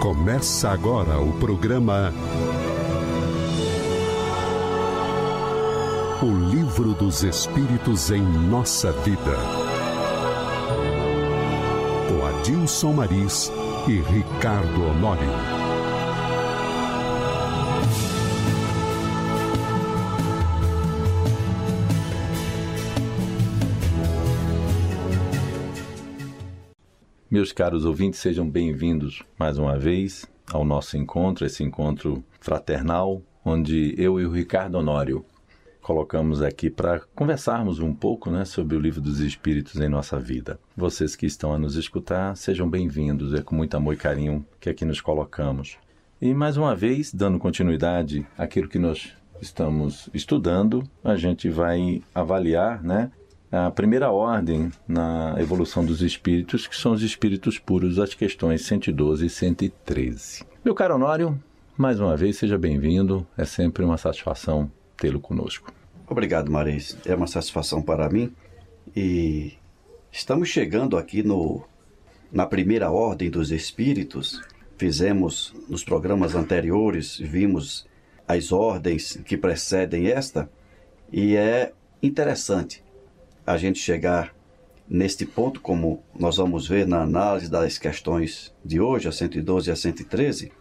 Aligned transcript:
Começa 0.00 0.70
agora 0.70 1.20
o 1.20 1.30
programa 1.34 2.10
O 6.22 6.50
Livro 6.50 6.94
dos 6.94 7.22
Espíritos 7.22 8.10
em 8.10 8.22
Nossa 8.22 8.92
Vida. 8.92 9.36
Com 12.08 12.26
Adilson 12.26 12.94
Maris 12.94 13.52
e 13.86 14.00
Ricardo 14.00 14.86
Honório. 14.86 15.59
Meus 27.30 27.52
caros 27.52 27.84
ouvintes, 27.84 28.18
sejam 28.18 28.50
bem-vindos 28.50 29.22
mais 29.38 29.56
uma 29.56 29.78
vez 29.78 30.26
ao 30.52 30.64
nosso 30.64 30.96
encontro, 30.96 31.46
esse 31.46 31.62
encontro 31.62 32.24
fraternal, 32.40 33.22
onde 33.44 33.94
eu 33.96 34.18
e 34.18 34.26
o 34.26 34.32
Ricardo 34.32 34.74
Honório 34.74 35.24
colocamos 35.80 36.42
aqui 36.42 36.68
para 36.68 36.98
conversarmos 37.14 37.78
um 37.78 37.94
pouco 37.94 38.32
né, 38.32 38.44
sobre 38.44 38.74
o 38.74 38.80
livro 38.80 39.00
dos 39.00 39.20
Espíritos 39.20 39.80
em 39.80 39.88
nossa 39.88 40.18
vida. 40.18 40.58
Vocês 40.76 41.14
que 41.14 41.24
estão 41.24 41.54
a 41.54 41.58
nos 41.58 41.76
escutar, 41.76 42.36
sejam 42.36 42.68
bem-vindos, 42.68 43.32
é 43.32 43.40
com 43.40 43.54
muito 43.54 43.76
amor 43.76 43.94
e 43.94 43.96
carinho 43.96 44.44
que 44.58 44.68
aqui 44.68 44.84
nos 44.84 45.00
colocamos. 45.00 45.78
E 46.20 46.34
mais 46.34 46.56
uma 46.56 46.74
vez, 46.74 47.14
dando 47.14 47.38
continuidade 47.38 48.26
àquilo 48.36 48.68
que 48.68 48.78
nós 48.78 49.14
estamos 49.40 50.10
estudando, 50.12 50.82
a 51.04 51.14
gente 51.14 51.48
vai 51.48 52.02
avaliar 52.12 52.82
né, 52.82 53.12
a 53.50 53.70
primeira 53.70 54.10
ordem 54.10 54.70
na 54.86 55.34
evolução 55.38 55.84
dos 55.84 56.02
espíritos, 56.02 56.66
que 56.66 56.76
são 56.76 56.92
os 56.92 57.02
espíritos 57.02 57.58
puros, 57.58 57.98
as 57.98 58.14
questões 58.14 58.64
112 58.64 59.26
e 59.26 59.30
113. 59.30 60.44
Meu 60.64 60.74
caro 60.74 60.94
Honório, 60.94 61.42
mais 61.76 61.98
uma 61.98 62.16
vez, 62.16 62.36
seja 62.36 62.56
bem-vindo. 62.56 63.26
É 63.36 63.44
sempre 63.44 63.84
uma 63.84 63.96
satisfação 63.96 64.70
tê-lo 64.96 65.18
conosco. 65.18 65.72
Obrigado, 66.08 66.50
Maris. 66.50 66.96
É 67.04 67.14
uma 67.14 67.26
satisfação 67.26 67.82
para 67.82 68.08
mim. 68.08 68.32
E 68.94 69.54
estamos 70.12 70.48
chegando 70.48 70.96
aqui 70.96 71.22
no, 71.22 71.64
na 72.30 72.46
primeira 72.46 72.90
ordem 72.90 73.30
dos 73.30 73.50
espíritos. 73.50 74.40
Fizemos 74.76 75.54
nos 75.68 75.82
programas 75.82 76.34
anteriores, 76.34 77.18
vimos 77.18 77.86
as 78.28 78.52
ordens 78.52 79.20
que 79.24 79.36
precedem 79.36 80.06
esta, 80.06 80.48
e 81.12 81.34
é 81.36 81.72
interessante 82.02 82.82
a 83.46 83.56
gente 83.56 83.78
chegar 83.78 84.34
neste 84.88 85.24
ponto, 85.24 85.60
como 85.60 86.02
nós 86.18 86.36
vamos 86.36 86.66
ver 86.66 86.86
na 86.86 87.02
análise 87.02 87.48
das 87.48 87.78
questões 87.78 88.52
de 88.64 88.80
hoje, 88.80 89.08
a 89.08 89.12
112 89.12 89.70
e 89.70 89.72
a 89.72 89.76
113, 89.76 90.52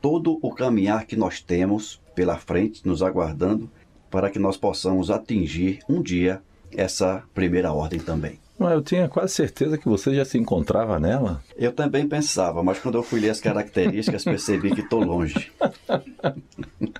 todo 0.00 0.38
o 0.42 0.52
caminhar 0.52 1.06
que 1.06 1.16
nós 1.16 1.40
temos 1.40 2.00
pela 2.14 2.36
frente, 2.36 2.86
nos 2.86 3.02
aguardando, 3.02 3.70
para 4.10 4.30
que 4.30 4.38
nós 4.38 4.56
possamos 4.56 5.10
atingir 5.10 5.80
um 5.88 6.02
dia 6.02 6.42
essa 6.72 7.22
primeira 7.32 7.72
ordem 7.72 8.00
também. 8.00 8.38
Eu 8.58 8.82
tinha 8.82 9.08
quase 9.08 9.34
certeza 9.34 9.78
que 9.78 9.88
você 9.88 10.12
já 10.12 10.24
se 10.24 10.36
encontrava 10.36 10.98
nela. 10.98 11.40
Eu 11.56 11.72
também 11.72 12.08
pensava, 12.08 12.60
mas 12.62 12.80
quando 12.80 12.96
eu 12.96 13.04
fui 13.04 13.20
ler 13.20 13.30
as 13.30 13.40
características, 13.40 14.24
percebi 14.24 14.74
que 14.74 14.80
estou 14.80 15.00
longe. 15.00 15.52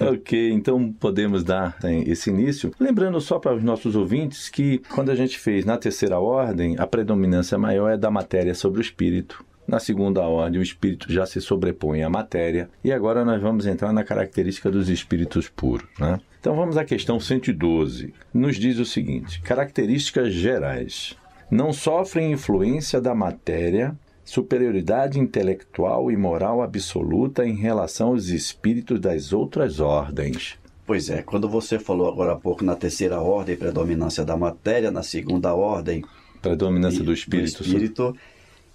ok, 0.00 0.50
então 0.52 0.92
podemos 0.92 1.42
dar 1.42 1.76
esse 2.06 2.30
início. 2.30 2.72
Lembrando 2.78 3.20
só 3.20 3.38
para 3.38 3.54
os 3.54 3.62
nossos 3.62 3.96
ouvintes 3.96 4.48
que 4.48 4.78
quando 4.90 5.10
a 5.10 5.14
gente 5.14 5.38
fez 5.38 5.64
na 5.64 5.76
terceira 5.78 6.18
ordem, 6.18 6.76
a 6.78 6.86
predominância 6.86 7.56
maior 7.56 7.90
é 7.90 7.96
da 7.96 8.10
matéria 8.10 8.54
sobre 8.54 8.80
o 8.80 8.82
espírito. 8.82 9.44
Na 9.66 9.78
segunda 9.78 10.22
ordem, 10.22 10.58
o 10.58 10.62
espírito 10.62 11.12
já 11.12 11.24
se 11.24 11.40
sobrepõe 11.40 12.02
à 12.02 12.10
matéria. 12.10 12.68
E 12.82 12.90
agora 12.90 13.24
nós 13.24 13.40
vamos 13.40 13.66
entrar 13.66 13.92
na 13.92 14.02
característica 14.02 14.68
dos 14.68 14.88
espíritos 14.88 15.48
puros. 15.48 15.86
Né? 15.98 16.18
Então 16.40 16.56
vamos 16.56 16.76
à 16.76 16.84
questão 16.84 17.20
112. 17.20 18.12
Nos 18.34 18.56
diz 18.56 18.78
o 18.78 18.84
seguinte: 18.84 19.40
características 19.42 20.32
gerais. 20.32 21.16
Não 21.50 21.72
sofrem 21.72 22.32
influência 22.32 23.00
da 23.00 23.14
matéria, 23.14 23.96
superioridade 24.30 25.18
intelectual 25.18 26.08
e 26.08 26.16
moral 26.16 26.62
absoluta 26.62 27.44
em 27.44 27.56
relação 27.56 28.10
aos 28.10 28.28
espíritos 28.28 29.00
das 29.00 29.32
outras 29.32 29.80
ordens. 29.80 30.56
Pois 30.86 31.10
é, 31.10 31.20
quando 31.20 31.48
você 31.48 31.80
falou 31.80 32.06
agora 32.06 32.34
há 32.34 32.36
pouco 32.36 32.64
na 32.64 32.76
terceira 32.76 33.20
ordem, 33.20 33.56
predominância 33.56 34.24
da 34.24 34.36
matéria, 34.36 34.92
na 34.92 35.02
segunda 35.02 35.52
ordem, 35.52 36.04
predominância 36.40 37.02
do 37.02 37.12
espírito. 37.12 37.58
Do 37.58 37.66
espírito 37.66 38.16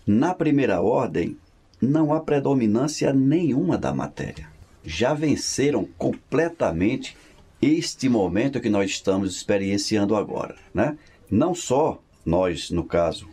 na 0.05 0.33
primeira 0.33 0.81
ordem, 0.81 1.37
não 1.81 2.13
há 2.13 2.19
predominância 2.19 3.13
nenhuma 3.13 3.77
da 3.77 3.93
matéria. 3.93 4.49
Já 4.83 5.13
venceram 5.13 5.87
completamente 5.97 7.15
este 7.61 8.09
momento 8.09 8.59
que 8.59 8.69
nós 8.69 8.91
estamos 8.91 9.33
experienciando 9.33 10.17
agora, 10.17 10.57
né? 10.73 10.97
Não 11.31 11.55
só 11.55 11.97
nós, 12.25 12.69
no 12.69 12.83
caso, 12.83 13.25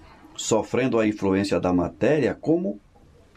sofrendo 0.43 0.99
a 0.99 1.07
influência 1.07 1.61
da 1.61 1.73
matéria, 1.73 2.37
como 2.39 2.81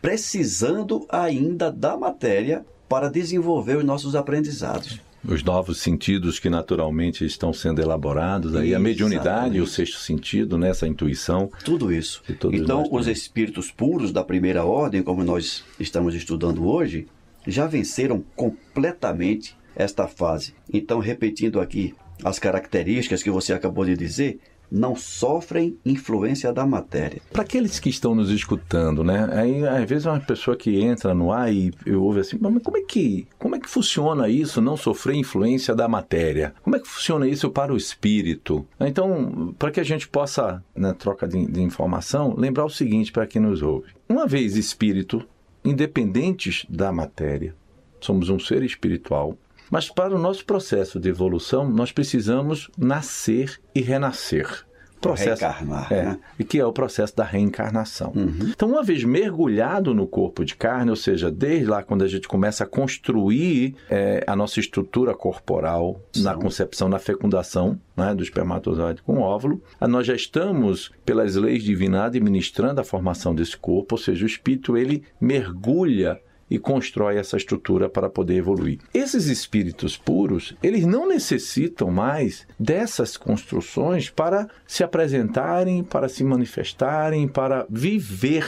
precisando 0.01 1.05
ainda 1.07 1.71
da 1.71 1.95
matéria 1.95 2.65
para 2.89 3.09
desenvolver 3.09 3.77
os 3.77 3.83
nossos 3.83 4.15
aprendizados. 4.15 4.99
Os 5.23 5.43
novos 5.43 5.79
sentidos 5.79 6.39
que 6.39 6.49
naturalmente 6.49 7.23
estão 7.23 7.53
sendo 7.53 7.81
elaborados, 7.81 8.55
aí 8.55 8.73
a 8.73 8.79
mediunidade, 8.79 9.61
o 9.61 9.67
sexto 9.67 9.97
sentido, 9.99 10.57
né, 10.57 10.69
essa 10.69 10.87
intuição. 10.87 11.49
Tudo 11.63 11.93
isso. 11.93 12.23
Então, 12.51 12.87
os 12.91 13.07
espíritos 13.07 13.71
puros 13.71 14.11
da 14.11 14.23
primeira 14.23 14.65
ordem, 14.65 15.01
como 15.01 15.23
nós 15.23 15.63
estamos 15.79 16.15
estudando 16.15 16.67
hoje, 16.67 17.07
já 17.45 17.67
venceram 17.67 18.23
completamente 18.35 19.55
esta 19.75 20.07
fase. 20.07 20.53
Então, 20.71 20.99
repetindo 20.99 21.59
aqui 21.59 21.93
as 22.23 22.39
características 22.39 23.21
que 23.21 23.29
você 23.29 23.53
acabou 23.53 23.85
de 23.85 23.95
dizer, 23.95 24.39
não 24.71 24.95
sofrem 24.95 25.77
influência 25.85 26.51
da 26.51 26.65
matéria. 26.65 27.21
Para 27.31 27.43
aqueles 27.43 27.79
que 27.79 27.89
estão 27.89 28.15
nos 28.15 28.29
escutando, 28.29 29.03
né? 29.03 29.29
Aí 29.31 29.67
às 29.67 29.89
vezes 29.89 30.05
uma 30.05 30.19
pessoa 30.19 30.55
que 30.55 30.81
entra 30.81 31.13
no 31.13 31.31
ar 31.31 31.53
e 31.53 31.71
ouve 31.93 32.19
assim, 32.21 32.37
mas 32.39 32.61
como 32.61 32.77
é 32.77 32.81
que 32.81 33.27
como 33.37 33.55
é 33.55 33.59
que 33.59 33.69
funciona 33.69 34.27
isso? 34.27 34.61
Não 34.61 34.77
sofrer 34.77 35.15
influência 35.15 35.75
da 35.75 35.87
matéria? 35.87 36.53
Como 36.63 36.75
é 36.75 36.79
que 36.79 36.87
funciona 36.87 37.27
isso 37.27 37.49
para 37.49 37.73
o 37.73 37.77
espírito? 37.77 38.65
Então, 38.79 39.53
para 39.57 39.71
que 39.71 39.79
a 39.79 39.83
gente 39.83 40.07
possa, 40.07 40.63
na 40.75 40.93
troca 40.93 41.27
de, 41.27 41.45
de 41.45 41.61
informação, 41.61 42.33
lembrar 42.37 42.65
o 42.65 42.69
seguinte 42.69 43.11
para 43.11 43.27
quem 43.27 43.41
nos 43.41 43.61
ouve: 43.61 43.93
uma 44.09 44.27
vez 44.27 44.55
espírito, 44.55 45.23
independentes 45.63 46.65
da 46.69 46.91
matéria, 46.91 47.55
somos 47.99 48.29
um 48.29 48.39
ser 48.39 48.63
espiritual 48.63 49.37
mas 49.69 49.89
para 49.89 50.15
o 50.15 50.19
nosso 50.19 50.45
processo 50.45 50.99
de 50.99 51.09
evolução, 51.09 51.69
nós 51.69 51.91
precisamos 51.91 52.69
nascer 52.77 53.59
e 53.73 53.81
renascer. 53.81 54.65
Processo, 55.01 55.43
reencarnar, 55.43 55.93
é, 55.93 56.03
né? 56.03 56.19
E 56.39 56.43
que 56.43 56.59
é 56.59 56.65
o 56.65 56.73
processo 56.73 57.15
da 57.15 57.23
reencarnação. 57.23 58.11
Uhum. 58.15 58.49
Então, 58.49 58.69
uma 58.69 58.81
vez 58.81 59.03
mergulhado 59.03 59.93
no 59.93 60.07
corpo 60.07 60.43
de 60.43 60.55
carne, 60.55 60.89
ou 60.89 60.95
seja, 60.95 61.29
desde 61.29 61.65
lá 61.65 61.83
quando 61.83 62.03
a 62.03 62.07
gente 62.07 62.27
começa 62.27 62.63
a 62.63 62.67
construir 62.67 63.75
é, 63.87 64.23
a 64.25 64.35
nossa 64.35 64.59
estrutura 64.59 65.13
corporal 65.13 66.01
Sim. 66.11 66.23
na 66.23 66.33
concepção, 66.33 66.89
na 66.89 66.97
fecundação 66.97 67.79
né, 67.95 68.15
do 68.15 68.23
espermatozoide 68.23 69.03
com 69.03 69.19
o 69.19 69.21
óvulo, 69.21 69.61
nós 69.81 70.07
já 70.07 70.15
estamos, 70.15 70.91
pelas 71.05 71.35
leis 71.35 71.63
divinas, 71.63 72.01
administrando 72.01 72.81
a 72.81 72.83
formação 72.83 73.35
desse 73.35 73.57
corpo, 73.57 73.95
ou 73.95 73.99
seja, 73.99 74.23
o 74.23 74.27
espírito 74.27 74.75
ele 74.75 75.03
mergulha 75.21 76.19
e 76.49 76.59
constrói 76.59 77.17
essa 77.17 77.37
estrutura 77.37 77.89
para 77.89 78.09
poder 78.09 78.35
evoluir. 78.35 78.79
Esses 78.93 79.25
espíritos 79.27 79.97
puros, 79.97 80.55
eles 80.61 80.85
não 80.85 81.07
necessitam 81.07 81.89
mais 81.89 82.47
dessas 82.59 83.17
construções 83.17 84.09
para 84.09 84.47
se 84.67 84.83
apresentarem, 84.83 85.83
para 85.83 86.07
se 86.07 86.23
manifestarem, 86.23 87.27
para 87.27 87.65
viver 87.69 88.45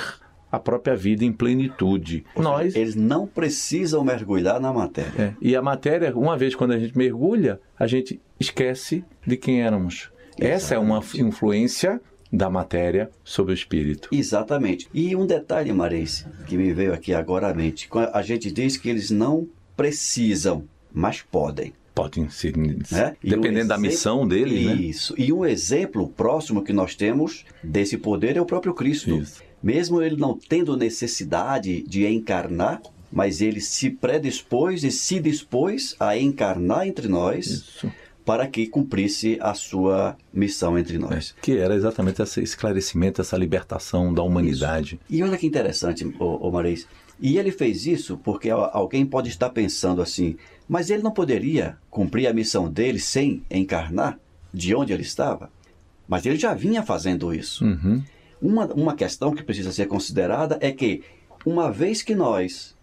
a 0.51 0.59
própria 0.59 0.95
vida 0.95 1.25
em 1.25 1.31
plenitude. 1.31 2.25
Nós 2.35 2.75
eles 2.75 2.95
não 2.95 3.27
precisam 3.27 4.03
mergulhar 4.03 4.59
na 4.59 4.71
matéria. 4.71 5.11
É, 5.17 5.33
e 5.41 5.55
a 5.55 5.61
matéria, 5.61 6.15
uma 6.15 6.37
vez 6.37 6.55
quando 6.55 6.71
a 6.71 6.79
gente 6.79 6.97
mergulha, 6.97 7.59
a 7.77 7.85
gente 7.85 8.21
esquece 8.39 9.03
de 9.25 9.35
quem 9.35 9.61
éramos. 9.61 10.09
Exatamente. 10.37 10.55
Essa 10.55 10.75
é 10.75 10.79
uma 10.79 11.01
influência 11.15 12.01
da 12.31 12.49
matéria 12.49 13.09
sobre 13.23 13.53
o 13.53 13.55
espírito. 13.55 14.09
Exatamente. 14.11 14.87
E 14.93 15.15
um 15.15 15.25
detalhe, 15.25 15.71
Maris, 15.71 16.25
que 16.45 16.57
me 16.57 16.73
veio 16.73 16.93
aqui 16.93 17.13
agora 17.13 17.49
à 17.49 17.53
mente. 17.53 17.89
A 18.13 18.21
gente 18.21 18.51
diz 18.51 18.77
que 18.77 18.89
eles 18.89 19.09
não 19.09 19.47
precisam, 19.75 20.65
mas 20.93 21.21
podem. 21.21 21.73
Podem 21.95 22.29
ser, 22.29 22.55
né? 22.55 23.15
dependendo 23.23 23.65
um 23.65 23.67
da 23.69 23.77
missão 23.77 24.27
deles, 24.27 24.65
né? 24.65 24.73
Isso. 24.75 25.15
E 25.17 25.33
um 25.33 25.43
exemplo 25.43 26.07
próximo 26.07 26.63
que 26.63 26.71
nós 26.71 26.95
temos 26.95 27.43
desse 27.63 27.97
poder 27.97 28.37
é 28.37 28.41
o 28.41 28.45
próprio 28.45 28.73
Cristo. 28.73 29.17
Isso. 29.17 29.41
Mesmo 29.63 30.01
ele 30.01 30.15
não 30.15 30.37
tendo 30.37 30.77
necessidade 30.77 31.81
de 31.81 32.05
encarnar, 32.05 32.81
mas 33.11 33.41
ele 33.41 33.59
se 33.59 33.89
predispôs 33.89 34.83
e 34.83 34.91
se 34.91 35.19
dispôs 35.19 35.95
a 35.99 36.15
encarnar 36.15 36.87
entre 36.87 37.07
nós. 37.07 37.47
Isso 37.47 37.91
para 38.27 38.45
que 38.45 38.67
cumprisse 38.67 39.37
a 39.39 39.53
sua 39.53 40.17
missão 40.33 40.77
entre 40.77 40.97
nós. 40.97 41.33
É, 41.37 41.41
que 41.41 41.57
era 41.57 41.73
exatamente 41.73 42.21
esse 42.21 42.43
esclarecimento, 42.43 43.21
essa 43.21 43.37
libertação 43.37 44.13
da 44.13 44.21
humanidade. 44.21 44.99
Isso. 45.09 45.21
E 45.21 45.23
olha 45.23 45.37
que 45.37 45.47
interessante, 45.47 46.05
ô, 46.19 46.45
ô 46.45 46.51
Maris. 46.51 46.85
E 47.21 47.37
ele 47.37 47.51
fez 47.51 47.87
isso 47.87 48.17
porque 48.17 48.49
alguém 48.49 49.05
pode 49.05 49.29
estar 49.29 49.49
pensando 49.51 50.01
assim, 50.01 50.35
mas 50.67 50.89
ele 50.89 51.01
não 51.01 51.11
poderia 51.11 51.77
cumprir 51.89 52.27
a 52.27 52.33
missão 52.33 52.69
dele 52.69 52.99
sem 52.99 53.43
encarnar 53.49 54.19
de 54.53 54.75
onde 54.75 54.91
ele 54.91 55.03
estava? 55.03 55.49
Mas 56.05 56.25
ele 56.25 56.37
já 56.37 56.53
vinha 56.53 56.83
fazendo 56.83 57.33
isso. 57.33 57.63
Uhum. 57.63 58.03
Uma, 58.41 58.65
uma 58.73 58.93
questão 58.93 59.33
que 59.33 59.41
precisa 59.41 59.71
ser 59.71 59.85
considerada 59.85 60.57
é 60.59 60.69
que, 60.73 61.01
uma 61.45 61.71
vez 61.71 62.01
que 62.01 62.13
nós, 62.13 62.75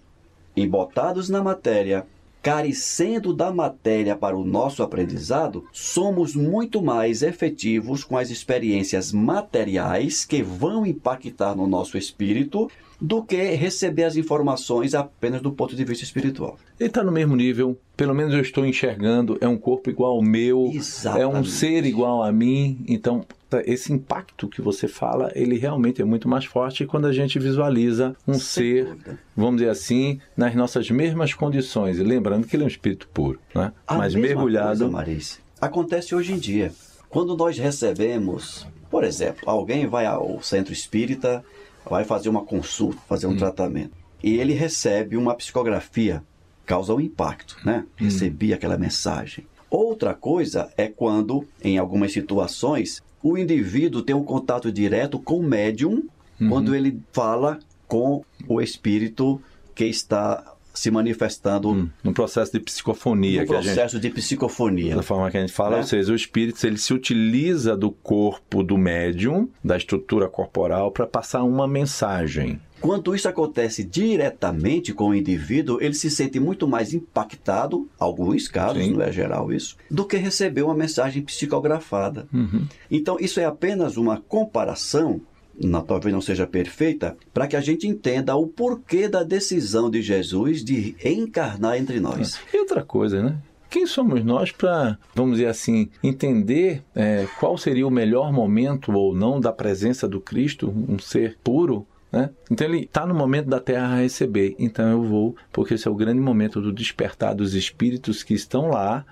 embotados 0.56 1.28
na 1.28 1.42
matéria, 1.42 2.06
carecendo 2.44 3.32
da 3.32 3.50
matéria 3.50 4.14
para 4.14 4.36
o 4.36 4.44
nosso 4.44 4.82
aprendizado, 4.82 5.64
somos 5.72 6.36
muito 6.36 6.82
mais 6.82 7.22
efetivos 7.22 8.04
com 8.04 8.18
as 8.18 8.28
experiências 8.28 9.10
materiais 9.12 10.26
que 10.26 10.42
vão 10.42 10.84
impactar 10.84 11.56
no 11.56 11.66
nosso 11.66 11.96
espírito 11.96 12.70
do 13.00 13.22
que 13.22 13.36
receber 13.54 14.04
as 14.04 14.16
informações 14.16 14.94
apenas 14.94 15.40
do 15.42 15.52
ponto 15.52 15.74
de 15.74 15.84
vista 15.84 16.04
espiritual. 16.04 16.58
Ele 16.78 16.88
está 16.88 17.02
no 17.02 17.12
mesmo 17.12 17.36
nível, 17.36 17.78
pelo 17.96 18.14
menos 18.14 18.34
eu 18.34 18.40
estou 18.40 18.64
enxergando, 18.64 19.36
é 19.40 19.48
um 19.48 19.56
corpo 19.56 19.90
igual 19.90 20.12
ao 20.16 20.22
meu, 20.22 20.70
Exatamente. 20.72 21.22
é 21.22 21.26
um 21.26 21.44
ser 21.44 21.84
igual 21.84 22.22
a 22.22 22.32
mim, 22.32 22.84
então 22.88 23.24
tá, 23.48 23.62
esse 23.66 23.92
impacto 23.92 24.48
que 24.48 24.60
você 24.62 24.88
fala, 24.88 25.30
ele 25.34 25.58
realmente 25.58 26.00
é 26.00 26.04
muito 26.04 26.28
mais 26.28 26.44
forte 26.44 26.86
quando 26.86 27.06
a 27.06 27.12
gente 27.12 27.38
visualiza 27.38 28.16
um 28.26 28.34
Sem 28.34 28.42
ser, 28.42 28.84
dúvida. 28.86 29.18
vamos 29.36 29.56
dizer 29.56 29.70
assim, 29.70 30.20
nas 30.36 30.54
nossas 30.54 30.90
mesmas 30.90 31.34
condições, 31.34 31.98
lembrando 31.98 32.46
que 32.46 32.56
ele 32.56 32.62
é 32.62 32.66
um 32.66 32.68
espírito 32.68 33.08
puro, 33.12 33.38
né? 33.54 33.72
A 33.86 33.96
mas 33.96 34.14
mergulhado. 34.14 34.80
Coisa, 34.80 34.88
Maris, 34.90 35.40
acontece 35.60 36.14
hoje 36.14 36.32
em 36.32 36.38
dia. 36.38 36.72
Quando 37.08 37.36
nós 37.36 37.56
recebemos, 37.56 38.66
por 38.90 39.04
exemplo, 39.04 39.48
alguém 39.48 39.86
vai 39.86 40.04
ao 40.06 40.42
centro 40.42 40.72
espírita 40.72 41.44
vai 41.88 42.04
fazer 42.04 42.28
uma 42.28 42.44
consulta, 42.44 43.00
fazer 43.08 43.26
um 43.26 43.32
hum. 43.32 43.36
tratamento. 43.36 43.92
E 44.22 44.38
ele 44.38 44.52
recebe 44.52 45.16
uma 45.16 45.34
psicografia, 45.34 46.22
causa 46.64 46.94
um 46.94 47.00
impacto, 47.00 47.56
né? 47.64 47.84
Hum. 48.00 48.04
Recebi 48.04 48.52
aquela 48.52 48.78
mensagem. 48.78 49.46
Outra 49.70 50.14
coisa 50.14 50.72
é 50.76 50.86
quando, 50.86 51.46
em 51.62 51.78
algumas 51.78 52.12
situações, 52.12 53.02
o 53.22 53.36
indivíduo 53.36 54.02
tem 54.02 54.14
um 54.14 54.22
contato 54.22 54.70
direto 54.70 55.18
com 55.18 55.40
o 55.40 55.42
médium 55.42 56.04
uhum. 56.40 56.48
quando 56.48 56.74
ele 56.74 57.00
fala 57.12 57.58
com 57.88 58.24
o 58.46 58.60
espírito 58.60 59.40
que 59.74 59.84
está 59.84 60.53
se 60.74 60.90
manifestando 60.90 61.70
hum, 61.70 61.88
no 62.02 62.12
processo 62.12 62.52
de 62.52 62.60
psicofonia. 62.60 63.42
No 63.42 63.46
processo 63.46 63.96
gente, 63.96 64.02
de 64.02 64.10
psicofonia. 64.10 64.96
Da 64.96 65.02
forma 65.02 65.30
que 65.30 65.36
a 65.36 65.40
gente 65.40 65.52
fala, 65.52 65.76
é. 65.76 65.78
ou 65.78 65.84
seja, 65.84 66.12
o 66.12 66.16
espírito 66.16 66.66
ele 66.66 66.76
se 66.76 66.92
utiliza 66.92 67.76
do 67.76 67.92
corpo 67.92 68.62
do 68.62 68.76
médium, 68.76 69.48
da 69.62 69.76
estrutura 69.76 70.28
corporal, 70.28 70.90
para 70.90 71.06
passar 71.06 71.44
uma 71.44 71.68
mensagem. 71.68 72.60
Quando 72.80 73.14
isso 73.14 73.26
acontece 73.28 73.82
diretamente 73.82 74.92
com 74.92 75.08
o 75.08 75.14
indivíduo, 75.14 75.78
ele 75.80 75.94
se 75.94 76.10
sente 76.10 76.38
muito 76.38 76.68
mais 76.68 76.92
impactado, 76.92 77.88
alguns 77.98 78.46
casos, 78.46 78.84
Sim. 78.84 78.92
não 78.92 79.00
é 79.00 79.10
geral 79.10 79.50
isso, 79.50 79.76
do 79.90 80.04
que 80.04 80.18
receber 80.18 80.62
uma 80.62 80.74
mensagem 80.74 81.22
psicografada. 81.22 82.28
Uhum. 82.30 82.66
Então, 82.90 83.16
isso 83.18 83.40
é 83.40 83.46
apenas 83.46 83.96
uma 83.96 84.20
comparação 84.20 85.22
não, 85.60 85.82
talvez 85.82 86.12
não 86.12 86.20
seja 86.20 86.46
perfeita, 86.46 87.16
para 87.32 87.46
que 87.46 87.56
a 87.56 87.60
gente 87.60 87.86
entenda 87.86 88.36
o 88.36 88.46
porquê 88.46 89.08
da 89.08 89.22
decisão 89.22 89.90
de 89.90 90.02
Jesus 90.02 90.64
de 90.64 90.96
encarnar 91.04 91.76
entre 91.76 92.00
nós. 92.00 92.40
E 92.52 92.58
outra 92.58 92.84
coisa, 92.84 93.22
né? 93.22 93.36
Quem 93.70 93.86
somos 93.86 94.24
nós 94.24 94.52
para, 94.52 94.96
vamos 95.14 95.38
dizer 95.38 95.48
assim, 95.48 95.88
entender 96.00 96.84
é, 96.94 97.26
qual 97.40 97.58
seria 97.58 97.86
o 97.86 97.90
melhor 97.90 98.32
momento 98.32 98.92
ou 98.92 99.12
não 99.12 99.40
da 99.40 99.52
presença 99.52 100.06
do 100.06 100.20
Cristo, 100.20 100.72
um 100.88 100.96
ser 100.98 101.36
puro, 101.42 101.84
né? 102.14 102.30
Então 102.48 102.68
ele 102.68 102.84
está 102.84 103.04
no 103.04 103.14
momento 103.14 103.48
da 103.48 103.58
terra 103.58 103.88
a 103.88 104.00
receber. 104.00 104.54
Então 104.56 104.88
eu 104.88 105.02
vou, 105.02 105.36
porque 105.52 105.74
esse 105.74 105.88
é 105.88 105.90
o 105.90 105.96
grande 105.96 106.20
momento 106.20 106.60
do 106.60 106.72
despertar 106.72 107.34
dos 107.34 107.54
espíritos 107.54 108.22
que 108.22 108.34
estão 108.34 108.68
lá 108.68 109.04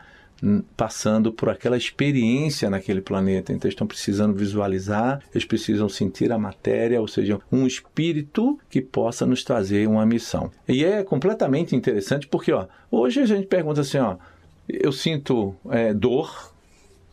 passando 0.76 1.32
por 1.32 1.48
aquela 1.48 1.76
experiência 1.76 2.68
naquele 2.68 3.00
planeta. 3.00 3.52
Então, 3.52 3.68
estão 3.68 3.86
precisando 3.86 4.34
visualizar, 4.34 5.22
eles 5.32 5.44
precisam 5.44 5.88
sentir 5.88 6.32
a 6.32 6.38
matéria, 6.38 7.00
ou 7.00 7.06
seja, 7.06 7.40
um 7.50 7.66
espírito 7.66 8.58
que 8.68 8.80
possa 8.80 9.24
nos 9.24 9.44
trazer 9.44 9.86
uma 9.88 10.04
missão. 10.04 10.50
E 10.68 10.84
é 10.84 11.04
completamente 11.04 11.76
interessante 11.76 12.26
porque, 12.26 12.52
ó, 12.52 12.66
hoje 12.90 13.20
a 13.20 13.26
gente 13.26 13.46
pergunta 13.46 13.82
assim, 13.82 13.98
ó, 13.98 14.16
eu 14.68 14.92
sinto 14.92 15.54
é, 15.70 15.94
dor, 15.94 16.52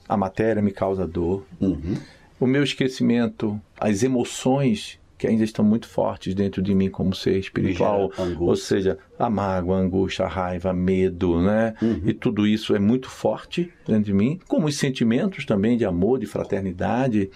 a 0.08 0.18
matéria 0.18 0.62
me 0.62 0.72
causa 0.72 1.06
dor, 1.06 1.46
uhum. 1.62 1.98
o 2.40 2.48
meu 2.48 2.64
esquecimento, 2.64 3.60
as 3.80 4.02
emoções 4.02 4.99
que 5.20 5.28
ainda 5.28 5.44
estão 5.44 5.66
muito 5.66 5.86
fortes 5.86 6.34
dentro 6.34 6.62
de 6.62 6.74
mim 6.74 6.90
como 6.90 7.14
ser 7.14 7.38
espiritual, 7.38 8.10
ou 8.40 8.56
seja, 8.56 8.98
a 9.20 9.30
mágoa, 9.30 9.76
a 9.78 9.82
angústia, 9.82 10.24
a 10.24 10.30
raiva, 10.30 10.72
medo, 10.72 11.42
né? 11.42 11.76
Uhum. 11.82 12.02
E 12.06 12.14
tudo 12.14 12.48
isso 12.48 12.74
é 12.74 12.80
muito 12.80 13.10
forte 13.10 13.70
dentro 13.86 14.04
de 14.06 14.14
mim, 14.14 14.40
como 14.48 14.68
os 14.68 14.78
sentimentos 14.78 15.46
também 15.46 15.78
de 15.78 15.84
amor, 15.84 16.20
de 16.20 16.26
fraternidade. 16.26 17.30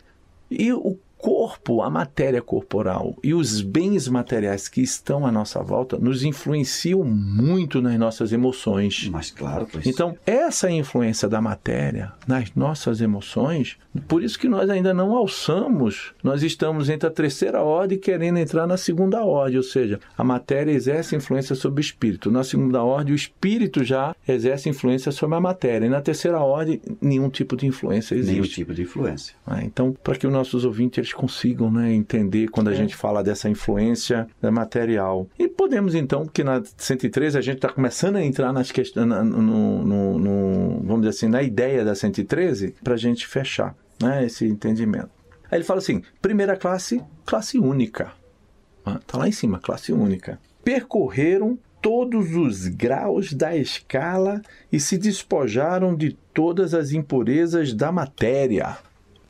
E 0.50 0.72
o 0.72 0.98
corpo, 1.24 1.81
a 1.81 1.90
matéria 1.90 2.42
corporal 2.42 3.16
e 3.24 3.34
os 3.34 3.62
bens 3.62 4.10
materiais 4.10 4.68
que 4.68 4.81
estão 4.81 5.25
à 5.25 5.31
nossa 5.31 5.64
volta 5.64 5.98
nos 5.98 6.22
influenciam 6.22 7.02
muito 7.02 7.81
nas 7.81 7.98
nossas 7.98 8.34
emoções. 8.34 9.08
Mas 9.10 9.31
claro, 9.31 9.66
pois. 9.72 9.88
Então, 9.88 10.18
essa 10.25 10.70
influência 10.70 11.30
da 11.30 11.42
matéria 11.42 12.12
nas 12.28 12.54
nossas 12.54 13.00
emoções, 13.00 13.78
por 14.06 14.22
isso 14.22 14.38
que 14.38 14.50
nós 14.50 14.70
ainda 14.70 14.94
não 14.94 15.16
alçamos, 15.16 16.14
nós 16.22 16.44
estamos 16.44 16.90
entre 16.90 17.08
a 17.08 17.12
terceira 17.12 17.62
ordem 17.62 17.98
querendo 17.98 18.40
entrar 18.40 18.68
na 18.68 18.75
segunda 18.75 19.24
ordem, 19.24 19.56
ou 19.56 19.64
seja, 19.64 20.02
a 20.18 20.25
matéria 20.25 20.74
exerce 20.74 21.16
influência 21.16 21.56
sobre 21.56 21.80
o 21.80 21.86
espírito. 21.86 22.30
Na 22.30 22.44
segunda 22.44 22.84
ordem, 22.84 23.14
o 23.14 23.16
espírito 23.16 23.81
já 23.81 24.14
exerce 24.28 24.68
influência 24.68 25.10
sobre 25.10 25.38
a 25.38 25.40
matéria. 25.40 25.86
E 25.86 25.90
na 25.90 26.02
terceira 26.02 26.40
ordem, 26.40 26.81
nenhum 27.00 27.30
tipo 27.30 27.56
de 27.56 27.66
influência 27.66 28.14
existe. 28.14 28.34
Nenhum 28.34 28.44
tipo 28.44 28.74
de 28.74 28.81
influência. 28.81 29.34
Ah, 29.48 29.64
então, 29.64 29.96
para 30.04 30.16
que 30.16 30.28
os 30.28 30.34
nossos 30.34 30.66
ouvintes 30.66 31.12
consigam 31.15 31.71
né, 31.71 31.94
entender 31.94 32.48
quando 32.48 32.69
a 32.69 32.74
é. 32.74 32.75
gente 32.75 32.95
fala 32.95 33.24
dessa 33.24 33.50
influência 33.50 34.27
material. 34.42 35.27
E 35.38 35.48
podemos 35.48 35.95
então, 35.95 36.25
que 36.25 36.44
na 36.44 36.62
113 36.77 37.38
a 37.38 37.42
gente 37.42 37.56
está 37.56 37.69
começando 37.69 38.18
a 38.18 38.24
entrar 38.24 38.51
nas 38.51 38.71
questões, 38.71 39.07
no, 39.07 39.24
no, 39.83 40.19
no, 40.19 40.80
vamos 40.83 41.01
dizer 41.01 41.10
assim, 41.10 41.27
na 41.27 41.42
ideia 41.42 41.83
da 41.86 41.95
113, 41.95 42.75
para 42.83 42.94
a 42.95 42.98
gente 42.98 43.27
fechar 43.27 43.75
né, 44.01 44.25
esse 44.25 44.45
entendimento. 44.45 45.10
Aí 45.50 45.57
ele 45.57 45.63
fala 45.63 45.80
assim: 45.80 46.01
primeira 46.21 46.57
classe, 46.57 47.01
classe 47.25 47.57
única. 47.60 48.12
Está 48.86 49.18
lá 49.18 49.27
em 49.27 49.31
cima, 49.31 49.60
classe 49.60 49.93
única. 49.93 50.39
Percorreram 50.63 51.58
todos 51.82 52.34
os 52.34 52.67
graus 52.67 53.34
da 53.34 53.55
escala 53.55 54.41
e 54.72 54.79
se 54.79 54.98
despojaram 54.98 55.96
de 55.96 56.17
todas 56.34 56.74
as 56.74 56.91
impurezas 56.91 57.74
da 57.74 57.91
matéria. 57.91 58.77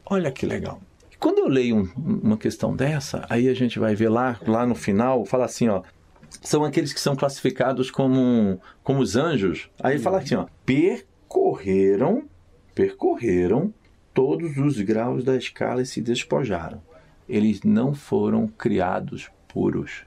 Olha 0.06 0.32
que 0.32 0.46
legal. 0.46 0.80
Quando 1.24 1.40
eu 1.40 1.48
leio 1.48 1.78
um, 1.78 2.20
uma 2.22 2.38
questão 2.38 2.76
dessa, 2.76 3.26
aí 3.30 3.48
a 3.48 3.54
gente 3.54 3.80
vai 3.80 3.96
ver 3.96 4.10
lá, 4.10 4.38
lá 4.46 4.66
no 4.66 4.76
final, 4.76 5.24
fala 5.24 5.46
assim, 5.46 5.70
ó, 5.70 5.82
são 6.42 6.66
aqueles 6.66 6.92
que 6.92 7.00
são 7.00 7.16
classificados 7.16 7.90
como, 7.90 8.60
como 8.84 9.00
os 9.00 9.16
anjos. 9.16 9.70
Aí 9.82 9.98
fala 9.98 10.18
assim, 10.18 10.36
ó, 10.36 10.48
percorreram, 10.66 12.26
percorreram 12.76 13.74
todos 14.14 14.58
os 14.58 14.82
graus 14.82 15.24
da 15.24 15.38
escala 15.38 15.82
e 15.82 15.86
se 15.86 16.02
despojaram. 16.02 16.82
Eles 17.30 17.64
não 17.64 17.94
foram 17.94 18.46
criados 18.46 19.30
puros. 19.48 20.04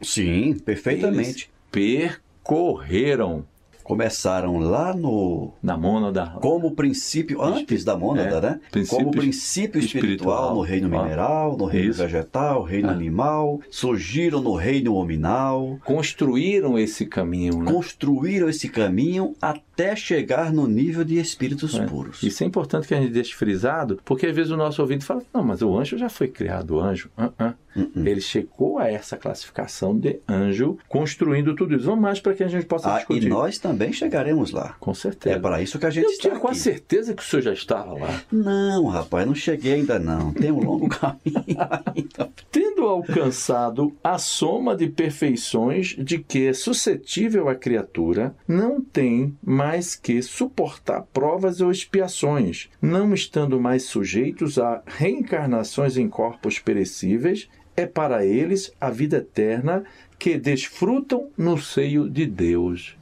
Sim, 0.00 0.58
perfeitamente. 0.58 1.50
Eles 1.74 2.08
percorreram 2.40 3.44
começaram 3.84 4.58
lá 4.58 4.94
no 4.94 5.52
na 5.62 5.76
mônada 5.76 6.34
como 6.40 6.74
princípio 6.74 7.40
antes 7.42 7.84
da 7.84 7.96
mônada, 7.96 8.38
é, 8.38 8.40
né? 8.40 8.60
Princípio 8.70 8.98
como 8.98 9.10
princípio 9.10 9.78
espiritual, 9.78 10.14
espiritual 10.14 10.54
no 10.54 10.60
reino 10.62 10.88
mineral, 10.88 11.56
no 11.56 11.66
reino 11.66 11.90
Isso. 11.90 12.02
vegetal, 12.02 12.62
reino 12.62 12.88
ah. 12.88 12.92
animal, 12.92 13.60
surgiram 13.70 14.40
no 14.40 14.54
reino 14.54 14.94
hominal, 14.94 15.78
construíram 15.84 16.78
esse 16.78 17.04
caminho, 17.04 17.62
né? 17.62 17.70
construíram 17.70 18.48
esse 18.48 18.68
caminho 18.68 19.34
até 19.40 19.73
chegar 19.96 20.52
no 20.52 20.66
nível 20.66 21.04
de 21.04 21.18
espíritos 21.18 21.74
é. 21.74 21.86
puros. 21.86 22.22
Isso 22.22 22.42
é 22.42 22.46
importante 22.46 22.86
que 22.86 22.94
a 22.94 23.00
gente 23.00 23.12
deixe 23.12 23.34
frisado, 23.34 24.00
porque 24.04 24.26
às 24.26 24.34
vezes 24.34 24.50
o 24.50 24.56
nosso 24.56 24.80
ouvinte 24.82 25.04
fala: 25.04 25.22
"Não, 25.32 25.42
mas 25.42 25.62
o 25.62 25.76
anjo 25.76 25.96
já 25.96 26.08
foi 26.08 26.28
criado, 26.28 26.76
o 26.76 26.80
anjo". 26.80 27.10
Uh 27.16 27.24
-uh. 27.24 27.54
Uh 27.76 27.90
Ele 28.06 28.20
chegou 28.20 28.78
a 28.78 28.88
essa 28.88 29.16
classificação 29.16 29.98
de 29.98 30.20
anjo, 30.28 30.78
construindo 30.88 31.54
tudo 31.54 31.74
isso. 31.74 31.86
Vamos 31.86 32.00
mais 32.00 32.20
para 32.20 32.34
que 32.34 32.44
a 32.44 32.48
gente 32.48 32.66
possa 32.66 32.92
ah, 32.92 32.98
discutir. 32.98 33.26
E 33.26 33.28
nós 33.28 33.58
também 33.58 33.92
chegaremos 33.92 34.52
lá. 34.52 34.76
Com 34.78 34.94
certeza. 34.94 35.36
É 35.36 35.38
para 35.38 35.60
isso 35.60 35.78
que 35.78 35.86
a 35.86 35.90
gente 35.90 36.04
Eu 36.04 36.10
está 36.10 36.28
tinha 36.28 36.40
quase 36.40 36.60
certeza 36.60 37.14
que 37.14 37.22
o 37.22 37.26
senhor 37.26 37.42
já 37.42 37.52
estava 37.52 37.92
lá. 37.94 38.22
Não, 38.30 38.86
rapaz, 38.86 39.26
não 39.26 39.34
cheguei 39.34 39.74
ainda 39.74 39.98
não. 39.98 40.32
Tem 40.32 40.52
um 40.52 40.62
longo 40.62 40.88
caminho 40.90 41.58
ainda. 41.94 42.30
Tendo 42.50 42.82
alcançado 42.84 43.92
a 44.02 44.18
soma 44.18 44.76
de 44.76 44.88
perfeições 44.88 45.96
de 45.98 46.18
que 46.18 46.46
é 46.46 46.52
suscetível 46.52 47.48
a 47.48 47.54
criatura, 47.54 48.34
não 48.46 48.80
tem 48.80 49.36
mais 49.42 49.63
que 50.02 50.20
suportar 50.22 51.02
provas 51.12 51.60
ou 51.60 51.70
expiações, 51.70 52.68
não 52.80 53.14
estando 53.14 53.60
mais 53.60 53.84
sujeitos 53.84 54.58
a 54.58 54.82
reencarnações 54.86 55.96
em 55.96 56.08
corpos 56.08 56.58
perecíveis, 56.58 57.48
é 57.76 57.86
para 57.86 58.24
eles 58.24 58.72
a 58.80 58.90
vida 58.90 59.16
eterna 59.16 59.84
que 60.18 60.38
desfrutam 60.38 61.28
no 61.36 61.58
seio 61.58 62.08
de 62.08 62.26
Deus. 62.26 62.96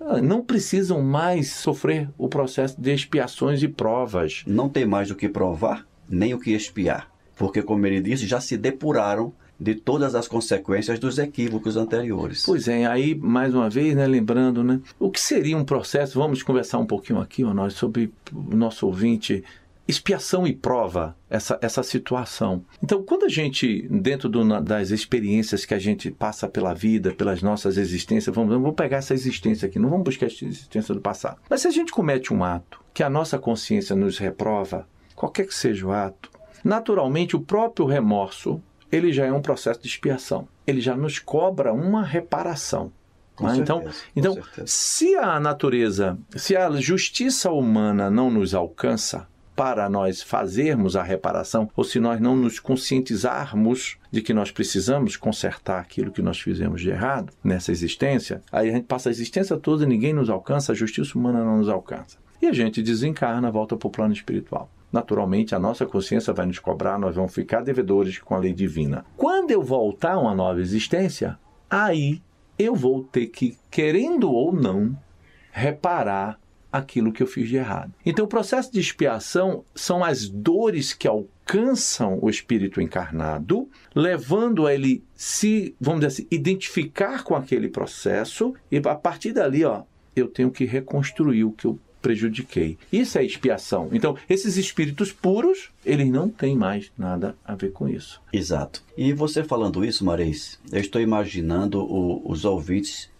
Ah, 0.00 0.20
não 0.20 0.42
precisam 0.42 1.02
mais 1.02 1.52
sofrer 1.52 2.08
o 2.16 2.28
processo 2.28 2.80
de 2.80 2.92
expiações 2.92 3.62
e 3.62 3.68
provas. 3.68 4.42
Não 4.46 4.68
tem 4.68 4.86
mais 4.86 5.10
o 5.10 5.14
que 5.14 5.28
provar, 5.28 5.86
nem 6.08 6.32
o 6.32 6.40
que 6.40 6.52
expiar. 6.52 7.10
Porque, 7.36 7.62
como 7.62 7.86
ele 7.86 8.00
disse, 8.00 8.26
já 8.26 8.40
se 8.40 8.56
depuraram 8.56 9.32
de 9.60 9.74
todas 9.74 10.14
as 10.14 10.26
consequências 10.26 10.98
dos 10.98 11.18
equívocos 11.18 11.76
anteriores. 11.76 12.44
Pois 12.46 12.66
é, 12.66 12.86
aí 12.86 13.14
mais 13.14 13.54
uma 13.54 13.68
vez, 13.68 13.94
né, 13.94 14.06
lembrando, 14.06 14.64
né, 14.64 14.80
o 14.98 15.10
que 15.10 15.20
seria 15.20 15.56
um 15.56 15.64
processo? 15.64 16.18
Vamos 16.18 16.42
conversar 16.42 16.78
um 16.78 16.86
pouquinho 16.86 17.20
aqui, 17.20 17.44
nós 17.44 17.74
sobre 17.74 18.10
o 18.32 18.56
nosso 18.56 18.86
ouvinte 18.86 19.44
expiação 19.90 20.46
e 20.46 20.54
prova 20.54 21.16
essa, 21.28 21.58
essa 21.60 21.82
situação. 21.82 22.64
Então, 22.82 23.02
quando 23.02 23.24
a 23.24 23.28
gente, 23.28 23.88
dentro 23.88 24.28
do, 24.28 24.60
das 24.60 24.90
experiências 24.90 25.64
que 25.64 25.74
a 25.74 25.78
gente 25.78 26.10
passa 26.10 26.48
pela 26.48 26.72
vida, 26.72 27.12
pelas 27.12 27.42
nossas 27.42 27.76
existências, 27.76 28.34
vamos, 28.34 28.52
vamos 28.52 28.74
pegar 28.74 28.98
essa 28.98 29.14
existência 29.14 29.66
aqui, 29.66 29.78
não 29.78 29.90
vamos 29.90 30.04
buscar 30.04 30.26
a 30.26 30.28
existência 30.28 30.94
do 30.94 31.00
passado. 31.00 31.38
Mas 31.50 31.62
se 31.62 31.68
a 31.68 31.72
gente 31.72 31.92
comete 31.92 32.32
um 32.32 32.44
ato 32.44 32.80
que 32.94 33.02
a 33.02 33.10
nossa 33.10 33.38
consciência 33.38 33.96
nos 33.96 34.16
reprova, 34.16 34.86
qualquer 35.14 35.46
que 35.46 35.54
seja 35.54 35.86
o 35.86 35.92
ato, 35.92 36.30
naturalmente 36.64 37.34
o 37.34 37.40
próprio 37.40 37.86
remorso, 37.86 38.62
ele 38.90 39.12
já 39.12 39.26
é 39.26 39.32
um 39.32 39.42
processo 39.42 39.80
de 39.80 39.88
expiação. 39.88 40.48
Ele 40.66 40.80
já 40.80 40.96
nos 40.96 41.18
cobra 41.18 41.72
uma 41.72 42.04
reparação. 42.04 42.92
Com 43.34 43.54
então, 43.54 43.78
certeza, 43.78 44.04
com 44.04 44.20
então 44.20 44.34
certeza. 44.34 44.66
se 44.66 45.16
a 45.16 45.40
natureza, 45.40 46.18
se 46.36 46.54
a 46.54 46.70
justiça 46.72 47.50
humana 47.50 48.10
não 48.10 48.30
nos 48.30 48.54
alcança, 48.54 49.26
para 49.60 49.90
nós 49.90 50.22
fazermos 50.22 50.96
a 50.96 51.02
reparação, 51.02 51.68
ou 51.76 51.84
se 51.84 52.00
nós 52.00 52.18
não 52.18 52.34
nos 52.34 52.58
conscientizarmos 52.58 53.98
de 54.10 54.22
que 54.22 54.32
nós 54.32 54.50
precisamos 54.50 55.18
consertar 55.18 55.80
aquilo 55.80 56.10
que 56.10 56.22
nós 56.22 56.40
fizemos 56.40 56.80
de 56.80 56.88
errado 56.88 57.30
nessa 57.44 57.70
existência, 57.70 58.42
aí 58.50 58.70
a 58.70 58.72
gente 58.72 58.86
passa 58.86 59.10
a 59.10 59.12
existência 59.12 59.58
toda, 59.58 59.84
ninguém 59.84 60.14
nos 60.14 60.30
alcança, 60.30 60.72
a 60.72 60.74
justiça 60.74 61.18
humana 61.18 61.44
não 61.44 61.58
nos 61.58 61.68
alcança. 61.68 62.16
E 62.40 62.46
a 62.46 62.54
gente 62.54 62.82
desencarna, 62.82 63.50
volta 63.50 63.76
para 63.76 63.86
o 63.86 63.90
plano 63.90 64.14
espiritual. 64.14 64.70
Naturalmente, 64.92 65.54
a 65.54 65.58
nossa 65.58 65.86
consciência 65.86 66.32
vai 66.32 66.46
nos 66.46 66.58
cobrar, 66.58 66.98
nós 66.98 67.14
vamos 67.14 67.32
ficar 67.32 67.62
devedores 67.62 68.18
com 68.18 68.34
a 68.34 68.38
lei 68.38 68.52
divina. 68.52 69.04
Quando 69.16 69.50
eu 69.50 69.62
voltar 69.62 70.14
a 70.14 70.20
uma 70.20 70.34
nova 70.34 70.60
existência, 70.60 71.38
aí 71.68 72.20
eu 72.58 72.74
vou 72.74 73.04
ter 73.04 73.26
que, 73.28 73.56
querendo 73.70 74.30
ou 74.30 74.52
não, 74.52 74.96
reparar 75.52 76.38
aquilo 76.72 77.12
que 77.12 77.22
eu 77.22 77.26
fiz 77.26 77.48
de 77.48 77.56
errado. 77.56 77.92
Então, 78.04 78.24
o 78.24 78.28
processo 78.28 78.72
de 78.72 78.80
expiação 78.80 79.64
são 79.74 80.04
as 80.04 80.28
dores 80.28 80.92
que 80.92 81.08
alcançam 81.08 82.18
o 82.22 82.30
espírito 82.30 82.80
encarnado, 82.80 83.68
levando 83.94 84.66
a 84.66 84.74
ele 84.74 85.02
se, 85.14 85.74
vamos 85.80 86.00
dizer 86.00 86.22
assim, 86.22 86.26
identificar 86.30 87.24
com 87.24 87.34
aquele 87.34 87.68
processo 87.68 88.54
e 88.70 88.76
a 88.76 88.94
partir 88.94 89.32
dali, 89.32 89.64
ó, 89.64 89.82
eu 90.14 90.28
tenho 90.28 90.50
que 90.50 90.64
reconstruir 90.64 91.44
o 91.44 91.52
que 91.52 91.66
eu 91.66 91.78
prejudiquei. 92.00 92.78
Isso 92.92 93.18
é 93.18 93.24
expiação. 93.24 93.88
Então, 93.92 94.16
esses 94.28 94.56
espíritos 94.56 95.12
puros, 95.12 95.70
eles 95.84 96.08
não 96.08 96.28
têm 96.28 96.56
mais 96.56 96.90
nada 96.96 97.36
a 97.44 97.54
ver 97.54 97.72
com 97.72 97.88
isso. 97.88 98.20
Exato. 98.32 98.82
E 98.96 99.12
você 99.12 99.44
falando 99.44 99.84
isso, 99.84 100.04
Mareis, 100.04 100.58
eu 100.72 100.80
estou 100.80 101.00
imaginando 101.00 101.80
o- 101.82 102.22
os 102.30 102.44
ouvintes 102.44 103.10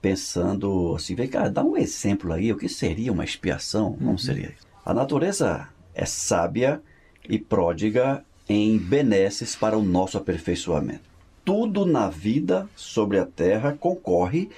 pensando 0.00 0.94
assim, 0.96 1.14
vem 1.14 1.28
cá, 1.28 1.48
dá 1.48 1.62
um 1.62 1.76
exemplo 1.76 2.32
aí, 2.32 2.52
o 2.52 2.56
que 2.56 2.68
seria 2.68 3.12
uma 3.12 3.24
expiação? 3.24 3.92
Como 3.94 4.18
seria 4.18 4.46
isso? 4.46 4.66
A 4.84 4.94
natureza 4.94 5.68
é 5.94 6.06
sábia 6.06 6.80
e 7.28 7.38
pródiga 7.38 8.24
em 8.48 8.78
benesses 8.78 9.54
para 9.54 9.76
o 9.76 9.82
nosso 9.82 10.16
aperfeiçoamento. 10.16 11.08
Tudo 11.44 11.84
na 11.84 12.08
vida 12.08 12.68
sobre 12.74 13.18
a 13.18 13.26
terra 13.26 13.76
concorre 13.78 14.48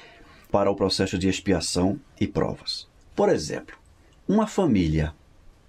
para 0.50 0.71
o 0.71 0.76
processo 0.76 1.19
de 1.19 1.28
expiação 1.28 1.99
e 2.21 2.26
provas. 2.26 2.87
Por 3.14 3.28
exemplo, 3.28 3.76
uma 4.26 4.47
família, 4.47 5.14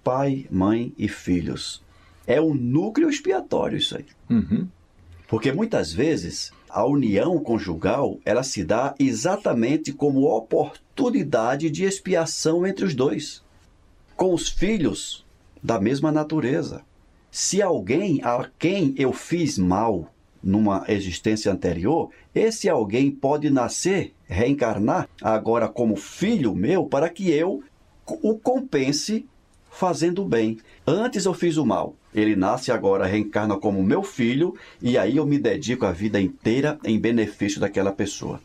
pai, 0.02 0.46
mãe 0.50 0.92
e 0.96 1.08
filhos, 1.08 1.82
é 2.26 2.40
o 2.40 2.54
núcleo 2.54 3.08
expiatório 3.08 3.76
isso 3.76 3.96
aí. 3.96 4.06
Uhum. 4.30 4.68
Porque 5.28 5.52
muitas 5.52 5.92
vezes 5.92 6.52
a 6.68 6.84
união 6.84 7.38
conjugal 7.38 8.18
ela 8.24 8.42
se 8.42 8.64
dá 8.64 8.94
exatamente 8.98 9.92
como 9.92 10.28
oportunidade 10.28 11.70
de 11.70 11.84
expiação 11.84 12.66
entre 12.66 12.84
os 12.84 12.94
dois, 12.94 13.42
com 14.16 14.32
os 14.32 14.48
filhos 14.48 15.24
da 15.62 15.80
mesma 15.80 16.12
natureza. 16.12 16.82
Se 17.30 17.60
alguém 17.60 18.20
a 18.22 18.48
quem 18.58 18.94
eu 18.96 19.12
fiz 19.12 19.58
mal 19.58 20.13
numa 20.44 20.84
existência 20.88 21.50
anterior, 21.50 22.10
esse 22.34 22.68
alguém 22.68 23.10
pode 23.10 23.48
nascer, 23.48 24.12
reencarnar 24.26 25.08
agora 25.22 25.68
como 25.68 25.96
filho 25.96 26.54
meu 26.54 26.84
para 26.84 27.08
que 27.08 27.30
eu 27.30 27.62
o 28.06 28.38
compense 28.38 29.26
fazendo 29.70 30.24
bem. 30.24 30.58
Antes 30.86 31.24
eu 31.24 31.32
fiz 31.32 31.56
o 31.56 31.64
mal. 31.64 31.96
Ele 32.14 32.36
nasce 32.36 32.70
agora, 32.70 33.06
reencarna 33.06 33.56
como 33.56 33.82
meu 33.82 34.02
filho, 34.02 34.54
e 34.80 34.96
aí 34.96 35.16
eu 35.16 35.26
me 35.26 35.38
dedico 35.38 35.84
a 35.84 35.90
vida 35.90 36.20
inteira 36.20 36.78
em 36.84 36.98
benefício 36.98 37.60
daquela 37.60 37.90
pessoa. 37.90 38.40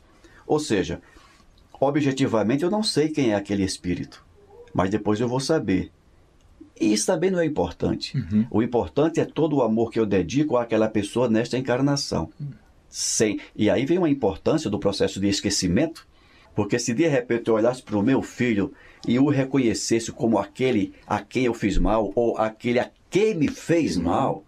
Ou 0.48 0.60
seja, 0.60 1.02
objetivamente 1.80 2.64
eu 2.64 2.72
não 2.72 2.82
sei 2.82 3.10
quem 3.10 3.32
é 3.32 3.36
aquele 3.36 3.64
espírito, 3.64 4.26
mas 4.74 4.90
depois 4.90 5.20
eu 5.20 5.28
vou 5.28 5.40
saber. 5.40 5.92
E 6.80 6.94
isso 6.94 7.06
também 7.06 7.30
não 7.30 7.40
é 7.40 7.46
importante. 7.46 8.18
O 8.50 8.64
importante 8.64 9.20
é 9.20 9.26
todo 9.26 9.58
o 9.58 9.62
amor 9.62 9.92
que 9.92 10.00
eu 10.00 10.06
dedico 10.06 10.56
àquela 10.56 10.88
pessoa 10.88 11.30
nesta 11.30 11.58
encarnação. 11.58 12.30
Sem. 12.88 13.40
E 13.56 13.70
aí 13.70 13.86
vem 13.86 13.98
uma 13.98 14.10
importância 14.10 14.70
do 14.70 14.80
processo 14.80 15.20
de 15.20 15.28
esquecimento, 15.28 16.08
porque 16.56 16.80
se 16.80 16.94
de 16.94 17.08
repente 17.08 17.50
eu 17.50 17.56
olhasse 17.56 17.84
para 17.84 17.98
o 17.98 18.04
meu 18.04 18.22
filho 18.22 18.74
e 19.08 19.20
o 19.20 19.28
reconhecesse 19.28 20.12
como 20.12 20.40
aquele 20.40 20.94
a 21.06 21.20
quem 21.20 21.46
eu 21.46 21.54
fiz 21.54 21.78
mal, 21.78 22.12
ou 22.16 22.38
aquele 22.38 22.80
a 22.80 22.90
quem 23.10 23.36
me 23.36 23.48
fez 23.48 23.98
mal, 23.98 24.44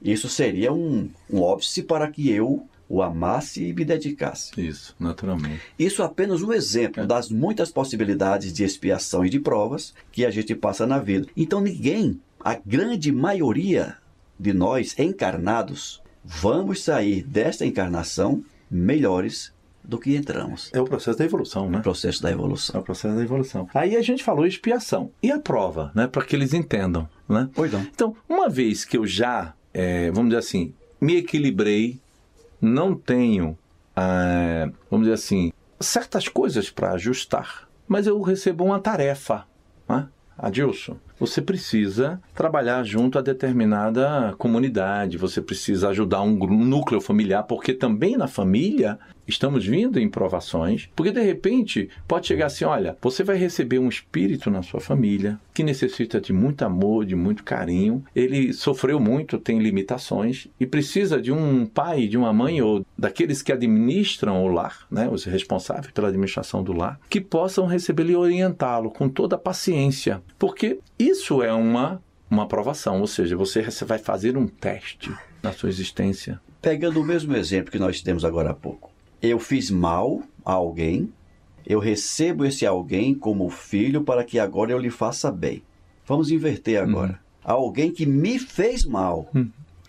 isso 0.00 0.28
seria 0.28 0.72
um, 0.72 1.08
um 1.30 1.40
óbice 1.40 1.82
para 1.82 2.08
que 2.08 2.30
eu 2.30 2.66
o 2.94 3.00
amasse 3.00 3.64
e 3.64 3.72
me 3.72 3.86
dedicasse. 3.86 4.52
Isso, 4.60 4.94
naturalmente. 5.00 5.62
Isso 5.78 6.02
é 6.02 6.04
apenas 6.04 6.42
um 6.42 6.52
exemplo 6.52 7.06
das 7.06 7.30
muitas 7.30 7.70
possibilidades 7.72 8.52
de 8.52 8.64
expiação 8.64 9.24
e 9.24 9.30
de 9.30 9.40
provas 9.40 9.94
que 10.12 10.26
a 10.26 10.30
gente 10.30 10.54
passa 10.54 10.86
na 10.86 10.98
vida. 10.98 11.26
Então 11.34 11.58
ninguém, 11.58 12.20
a 12.38 12.54
grande 12.54 13.10
maioria 13.10 13.96
de 14.38 14.52
nós 14.52 14.94
encarnados, 14.98 16.02
vamos 16.22 16.82
sair 16.84 17.22
desta 17.22 17.64
encarnação 17.64 18.44
melhores 18.70 19.52
do 19.82 19.98
que 19.98 20.14
entramos. 20.14 20.68
É 20.74 20.80
o 20.80 20.84
processo 20.84 21.16
da 21.18 21.24
evolução, 21.24 21.70
né? 21.70 21.78
No 21.78 21.82
processo 21.82 22.22
da 22.22 22.28
É 22.28 22.32
evolução. 22.34 22.78
o 22.78 22.84
processo 22.84 23.16
da 23.16 23.22
evolução. 23.22 23.68
Aí 23.72 23.96
a 23.96 24.02
gente 24.02 24.22
falou 24.22 24.46
expiação. 24.46 25.10
E 25.22 25.30
a 25.32 25.40
prova, 25.40 25.90
né? 25.94 26.06
Para 26.06 26.24
que 26.26 26.36
eles 26.36 26.52
entendam, 26.52 27.08
né? 27.26 27.48
Pois 27.54 27.72
não. 27.72 27.80
Então, 27.80 28.14
uma 28.28 28.50
vez 28.50 28.84
que 28.84 28.98
eu 28.98 29.06
já, 29.06 29.54
é, 29.72 30.10
vamos 30.10 30.28
dizer 30.28 30.38
assim, 30.40 30.74
me 31.00 31.16
equilibrei, 31.16 32.01
não 32.62 32.94
tenho, 32.94 33.58
ah, 33.96 34.70
vamos 34.88 35.06
dizer 35.06 35.14
assim, 35.14 35.52
certas 35.80 36.28
coisas 36.28 36.70
para 36.70 36.92
ajustar, 36.92 37.68
mas 37.88 38.06
eu 38.06 38.20
recebo 38.22 38.64
uma 38.64 38.78
tarefa. 38.78 39.44
Né? 39.88 40.06
Adilson, 40.38 40.96
você 41.18 41.42
precisa 41.42 42.20
trabalhar 42.34 42.82
junto 42.84 43.18
a 43.18 43.22
determinada 43.22 44.34
comunidade, 44.38 45.18
você 45.18 45.42
precisa 45.42 45.88
ajudar 45.90 46.22
um 46.22 46.34
núcleo 46.34 47.00
familiar, 47.00 47.42
porque 47.42 47.74
também 47.74 48.16
na 48.16 48.26
família 48.26 48.98
estamos 49.26 49.64
vindo 49.64 50.00
em 50.00 50.08
provações, 50.08 50.88
porque 50.96 51.12
de 51.12 51.22
repente 51.22 51.88
pode 52.08 52.26
chegar 52.26 52.46
assim, 52.46 52.64
olha, 52.64 52.96
você 53.00 53.22
vai 53.22 53.36
receber 53.36 53.78
um 53.78 53.88
espírito 53.88 54.50
na 54.50 54.62
sua 54.62 54.80
família 54.80 55.38
que 55.52 55.62
necessita 55.62 56.20
de 56.20 56.32
muito 56.32 56.62
amor, 56.62 57.04
de 57.04 57.14
muito 57.14 57.44
carinho, 57.44 58.04
ele 58.14 58.52
sofreu 58.52 58.98
muito, 58.98 59.38
tem 59.38 59.58
limitações 59.58 60.48
e 60.58 60.66
precisa 60.66 61.20
de 61.20 61.32
um 61.32 61.66
pai, 61.66 62.06
de 62.06 62.16
uma 62.16 62.32
mãe 62.32 62.60
ou 62.62 62.84
daqueles 62.96 63.42
que 63.42 63.52
administram 63.52 64.42
o 64.44 64.48
lar, 64.48 64.86
né, 64.90 65.08
os 65.10 65.24
responsáveis 65.24 65.92
pela 65.92 66.08
administração 66.08 66.62
do 66.62 66.72
lar, 66.72 66.98
que 67.08 67.20
possam 67.20 67.66
recebê-lo 67.66 68.10
e 68.10 68.16
orientá-lo 68.16 68.90
com 68.90 69.08
toda 69.08 69.36
a 69.36 69.38
paciência, 69.38 70.22
porque 70.38 70.78
isso 70.98 71.42
é 71.42 71.52
uma 71.52 72.00
uma 72.32 72.44
aprovação, 72.44 72.98
ou 73.00 73.06
seja, 73.06 73.36
você 73.36 73.62
vai 73.84 73.98
fazer 73.98 74.38
um 74.38 74.46
teste 74.46 75.14
na 75.42 75.52
sua 75.52 75.68
existência. 75.68 76.40
Pegando 76.62 76.98
o 76.98 77.04
mesmo 77.04 77.36
exemplo 77.36 77.70
que 77.70 77.78
nós 77.78 78.00
temos 78.00 78.24
agora 78.24 78.50
há 78.50 78.54
pouco. 78.54 78.90
Eu 79.20 79.38
fiz 79.38 79.70
mal 79.70 80.22
a 80.42 80.52
alguém, 80.52 81.12
eu 81.66 81.78
recebo 81.78 82.44
esse 82.44 82.64
alguém 82.66 83.14
como 83.14 83.48
filho 83.50 84.02
para 84.02 84.24
que 84.24 84.38
agora 84.38 84.72
eu 84.72 84.78
lhe 84.78 84.90
faça 84.90 85.30
bem. 85.30 85.62
Vamos 86.06 86.30
inverter 86.30 86.82
agora. 86.82 87.20
Alguém 87.44 87.90
que 87.90 88.04
me 88.06 88.38
fez 88.38 88.84
mal. 88.84 89.30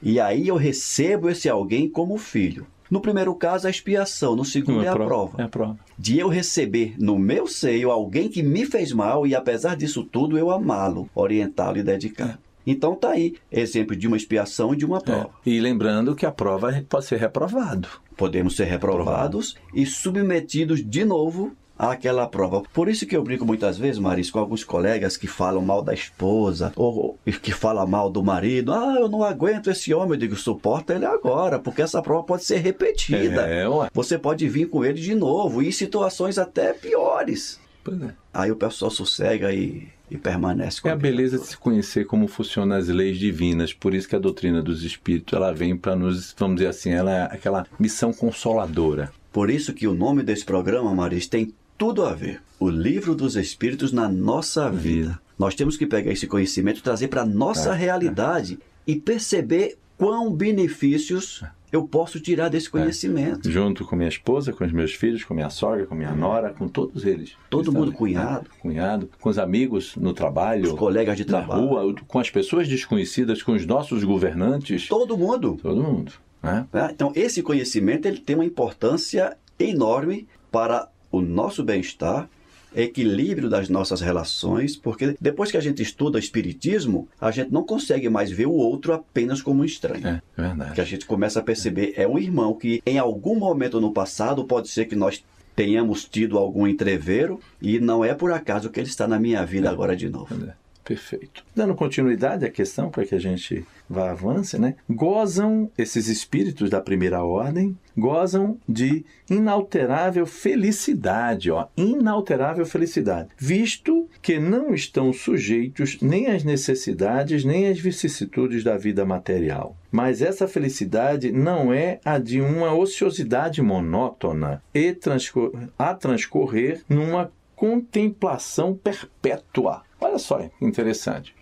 E 0.01 0.19
aí 0.19 0.47
eu 0.47 0.55
recebo 0.55 1.29
esse 1.29 1.47
alguém 1.49 1.87
como 1.89 2.17
filho. 2.17 2.65
No 2.91 3.01
primeiro 3.01 3.33
caso, 3.33 3.65
a 3.65 3.69
expiação. 3.71 4.35
No 4.35 4.45
segundo, 4.45 4.75
Uma 4.79 4.85
é 4.85 4.89
a 4.89 4.93
prova- 4.93 5.07
prova. 5.09 5.41
É 5.41 5.45
a 5.45 5.49
prova. 5.49 5.79
De 5.97 6.19
eu 6.19 6.27
receber 6.27 6.93
no 6.99 7.17
meu 7.17 7.47
seio 7.47 7.89
alguém 7.89 8.29
que 8.29 8.43
me 8.43 8.65
fez 8.65 8.91
mal 8.91 9.25
e, 9.25 9.33
apesar 9.33 9.75
disso 9.75 10.03
tudo, 10.03 10.37
eu 10.37 10.51
amá-lo, 10.51 11.09
orientá-lo 11.15 11.77
e 11.77 11.83
dedicar. 11.83 12.39
Então 12.65 12.95
tá 12.95 13.09
aí, 13.11 13.35
exemplo 13.51 13.95
de 13.95 14.07
uma 14.07 14.15
expiação 14.15 14.73
e 14.73 14.77
de 14.77 14.85
uma 14.85 15.01
prova. 15.01 15.29
É. 15.45 15.49
E 15.49 15.59
lembrando 15.59 16.15
que 16.15 16.25
a 16.25 16.31
prova 16.31 16.83
pode 16.87 17.05
ser 17.05 17.17
reprovado. 17.19 17.87
Podemos 18.15 18.55
ser 18.55 18.65
reprovados 18.65 19.55
e 19.73 19.85
submetidos 19.85 20.85
de 20.87 21.03
novo 21.03 21.51
àquela 21.91 22.27
prova. 22.27 22.63
Por 22.73 22.89
isso 22.89 23.05
que 23.05 23.15
eu 23.15 23.23
brinco 23.23 23.45
muitas 23.45 23.77
vezes, 23.77 23.99
Maris, 23.99 24.31
com 24.31 24.39
alguns 24.39 24.63
colegas 24.63 25.17
que 25.17 25.27
falam 25.27 25.61
mal 25.61 25.81
da 25.81 25.93
esposa 25.93 26.71
ou 26.75 27.17
que 27.41 27.51
falam 27.51 27.87
mal 27.87 28.09
do 28.09 28.23
marido. 28.23 28.71
Ah, 28.73 28.95
eu 28.99 29.09
não 29.09 29.23
aguento 29.23 29.69
esse 29.69 29.93
homem. 29.93 30.11
Eu 30.11 30.17
digo, 30.17 30.35
suporta 30.35 30.93
ele 30.93 31.05
agora, 31.05 31.59
porque 31.59 31.81
essa 31.81 32.01
prova 32.01 32.23
pode 32.23 32.43
ser 32.43 32.57
repetida. 32.57 33.41
É, 33.47 33.67
ué. 33.67 33.89
Você 33.93 34.17
pode 34.17 34.47
vir 34.47 34.69
com 34.69 34.83
ele 34.83 34.99
de 34.99 35.15
novo 35.15 35.61
e 35.61 35.67
em 35.67 35.71
situações 35.71 36.37
até 36.37 36.73
piores. 36.73 37.59
Pois 37.83 38.01
é. 38.01 38.13
Aí 38.33 38.51
o 38.51 38.55
pessoal 38.55 38.89
sossega 38.89 39.51
e, 39.53 39.87
e 40.09 40.17
permanece 40.17 40.81
com 40.81 40.87
É 40.87 40.91
a 40.91 40.95
beleza 40.95 41.37
de 41.37 41.45
se 41.45 41.57
conhecer 41.57 42.05
como 42.05 42.27
funcionam 42.27 42.77
as 42.77 42.87
leis 42.87 43.17
divinas. 43.17 43.73
Por 43.73 43.93
isso 43.93 44.07
que 44.07 44.15
a 44.15 44.19
doutrina 44.19 44.61
dos 44.61 44.83
espíritos 44.83 45.33
ela 45.33 45.53
vem 45.53 45.75
para 45.75 45.95
nos, 45.95 46.33
vamos 46.37 46.57
dizer 46.57 46.69
assim, 46.69 46.91
ela 46.91 47.11
é 47.11 47.23
aquela 47.23 47.65
missão 47.77 48.13
consoladora. 48.13 49.11
Por 49.31 49.49
isso 49.49 49.73
que 49.73 49.87
o 49.87 49.93
nome 49.93 50.23
desse 50.23 50.45
programa, 50.45 50.93
Maris, 50.93 51.27
tem 51.27 51.53
tudo 51.77 52.05
a 52.05 52.13
ver. 52.13 52.41
O 52.59 52.69
livro 52.69 53.15
dos 53.15 53.35
Espíritos 53.35 53.91
na 53.91 54.07
nossa 54.07 54.69
vida. 54.69 54.83
Vida. 54.83 55.19
Nós 55.37 55.55
temos 55.55 55.75
que 55.75 55.85
pegar 55.87 56.11
esse 56.11 56.27
conhecimento 56.27 56.83
trazer 56.83 57.07
para 57.07 57.21
a 57.21 57.25
nossa 57.25 57.73
É, 57.73 57.75
realidade 57.75 58.59
e 58.85 58.95
perceber 58.95 59.77
quão 59.97 60.31
benefícios 60.31 61.43
eu 61.71 61.87
posso 61.87 62.19
tirar 62.19 62.49
desse 62.49 62.69
conhecimento. 62.69 63.49
Junto 63.49 63.83
com 63.83 63.95
minha 63.95 64.07
esposa, 64.09 64.53
com 64.53 64.63
os 64.63 64.71
meus 64.71 64.93
filhos, 64.93 65.23
com 65.23 65.33
minha 65.33 65.49
sogra, 65.49 65.87
com 65.87 65.95
minha 65.95 66.13
nora, 66.13 66.51
com 66.51 66.67
todos 66.67 67.03
eles. 67.03 67.31
Todo 67.49 67.71
Eles 67.71 67.73
mundo 67.73 67.91
cunhado. 67.91 68.43
né? 68.43 68.55
Cunhado. 68.61 69.09
Com 69.19 69.29
os 69.29 69.39
amigos 69.39 69.95
no 69.95 70.13
trabalho. 70.13 70.65
Os 70.73 70.79
colegas 70.79 71.17
de 71.17 71.25
na 71.25 71.39
trabalho. 71.39 71.65
rua, 71.65 71.95
com 72.07 72.19
as 72.19 72.29
pessoas 72.29 72.67
desconhecidas, 72.67 73.41
com 73.41 73.53
os 73.53 73.65
nossos 73.65 74.03
governantes. 74.03 74.87
Todo 74.87 75.17
mundo. 75.17 75.57
Todo 75.61 75.81
mundo. 75.81 76.11
Né? 76.43 76.67
né? 76.71 76.89
Então, 76.93 77.11
esse 77.15 77.41
conhecimento 77.41 78.05
ele 78.07 78.19
tem 78.19 78.35
uma 78.35 78.45
importância 78.45 79.35
enorme 79.57 80.27
para 80.51 80.89
o 81.13 81.21
nosso 81.21 81.63
bem-estar, 81.63 82.27
equilíbrio 82.75 83.47
das 83.47 83.69
nossas 83.69 84.01
relações, 84.01 84.75
porque 84.75 85.15
depois 85.21 85.51
que 85.51 85.57
a 85.57 85.61
gente 85.61 85.83
estuda 85.83 86.17
espiritismo, 86.17 87.07
a 87.21 87.29
gente 87.29 87.51
não 87.51 87.63
consegue 87.63 88.09
mais 88.09 88.31
ver 88.31 88.47
o 88.47 88.53
outro 88.53 88.93
apenas 88.93 89.39
como 89.39 89.61
um 89.61 89.65
estranho. 89.65 90.07
É, 90.07 90.21
é 90.35 90.41
verdade. 90.41 90.73
Que 90.73 90.81
a 90.81 90.85
gente 90.85 91.05
começa 91.05 91.39
a 91.39 91.43
perceber 91.43 91.93
é 91.95 92.07
um 92.07 92.17
irmão 92.17 92.55
que 92.55 92.81
em 92.83 92.97
algum 92.97 93.35
momento 93.35 93.79
no 93.79 93.93
passado 93.93 94.43
pode 94.43 94.69
ser 94.69 94.85
que 94.85 94.95
nós 94.95 95.23
tenhamos 95.55 96.03
tido 96.03 96.35
algum 96.35 96.65
entrevero 96.65 97.39
e 97.61 97.79
não 97.79 98.03
é 98.03 98.15
por 98.15 98.31
acaso 98.31 98.71
que 98.71 98.79
ele 98.79 98.89
está 98.89 99.07
na 99.07 99.19
minha 99.19 99.45
vida 99.45 99.69
agora 99.69 99.95
de 99.95 100.09
novo. 100.09 100.33
É, 100.33 100.53
Perfeito. 100.83 101.45
Dando 101.55 101.75
continuidade 101.75 102.45
à 102.45 102.49
questão 102.49 102.89
para 102.89 103.05
que 103.05 103.15
a 103.15 103.19
gente 103.19 103.65
vá 103.89 104.11
avance, 104.11 104.59
né? 104.59 104.75
Gozam 104.89 105.71
esses 105.77 106.07
espíritos 106.07 106.69
da 106.69 106.81
primeira 106.81 107.23
ordem, 107.23 107.77
gozam 107.97 108.57
de 108.67 109.05
inalterável 109.29 110.25
felicidade, 110.25 111.51
ó, 111.51 111.67
inalterável 111.77 112.65
felicidade, 112.65 113.29
visto 113.37 114.09
que 114.21 114.39
não 114.39 114.73
estão 114.73 115.13
sujeitos 115.13 115.99
nem 116.01 116.27
às 116.27 116.43
necessidades 116.43 117.45
nem 117.45 117.67
às 117.67 117.79
vicissitudes 117.79 118.63
da 118.63 118.77
vida 118.77 119.05
material. 119.05 119.77
Mas 119.91 120.21
essa 120.21 120.47
felicidade 120.47 121.31
não 121.31 121.71
é 121.71 121.99
a 122.03 122.17
de 122.17 122.41
uma 122.41 122.73
ociosidade 122.73 123.61
monótona 123.61 124.61
e 124.73 124.91
transcor 124.93 125.51
a 125.77 125.93
transcorrer 125.93 126.81
numa 126.89 127.31
contemplação 127.55 128.75
perpétua. 128.75 129.83
Olha 130.03 130.19
só, 130.19 130.37
que 130.39 130.65
interessante. 130.65 131.35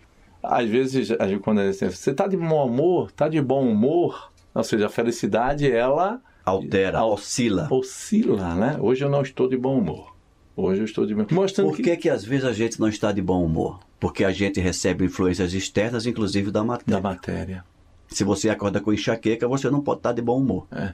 Às 0.44 0.68
vezes, 0.70 1.10
quando 1.44 1.62
você 1.74 2.12
está 2.12 2.28
de 2.28 2.38
bom 2.38 2.66
humor, 2.68 3.10
está 3.10 3.28
de 3.28 3.42
bom 3.42 3.68
humor, 3.70 4.32
ou 4.54 4.64
seja, 4.64 4.88
a 4.88 4.90
felicidade 4.90 5.72
ela 5.72 6.20
Altera, 6.44 7.00
Al- 7.00 7.14
oscila. 7.14 7.68
oscila, 7.72 8.56
né? 8.56 8.78
Hoje 8.82 9.04
eu 9.06 9.10
não 9.10 9.22
estou 9.22 9.48
de 9.48 9.56
bom 9.58 9.78
humor. 9.78 10.16
Hoje 10.56 10.82
eu 10.82 10.86
estou 10.86 11.06
de 11.06 11.14
bom 11.16 11.26
Mostrando 11.32 11.70
Por 11.70 11.78
que, 11.78 11.96
que 11.96 12.10
às 12.10 12.24
vezes 12.26 12.46
a 12.46 12.54
gente 12.54 12.80
não 12.80 12.88
está 12.88 13.12
de 13.12 13.22
bom 13.22 13.44
humor? 13.46 13.80
Porque 14.00 14.24
a 14.24 14.32
gente 14.32 14.60
recebe 14.60 15.06
influências 15.06 15.54
externas, 15.54 16.06
inclusive 16.06 16.50
da 16.52 16.60
da 16.62 16.66
matéria. 16.66 17.02
matéria. 17.02 17.66
Se 18.08 18.24
você 18.24 18.50
acorda 18.50 18.82
com 18.82 18.92
enxaqueca, 18.92 19.48
você 19.48 19.70
não 19.70 19.80
pode 19.82 20.00
estar 20.00 20.12
de 20.12 20.22
bom 20.22 20.38
humor, 20.40 20.68
É. 20.72 20.94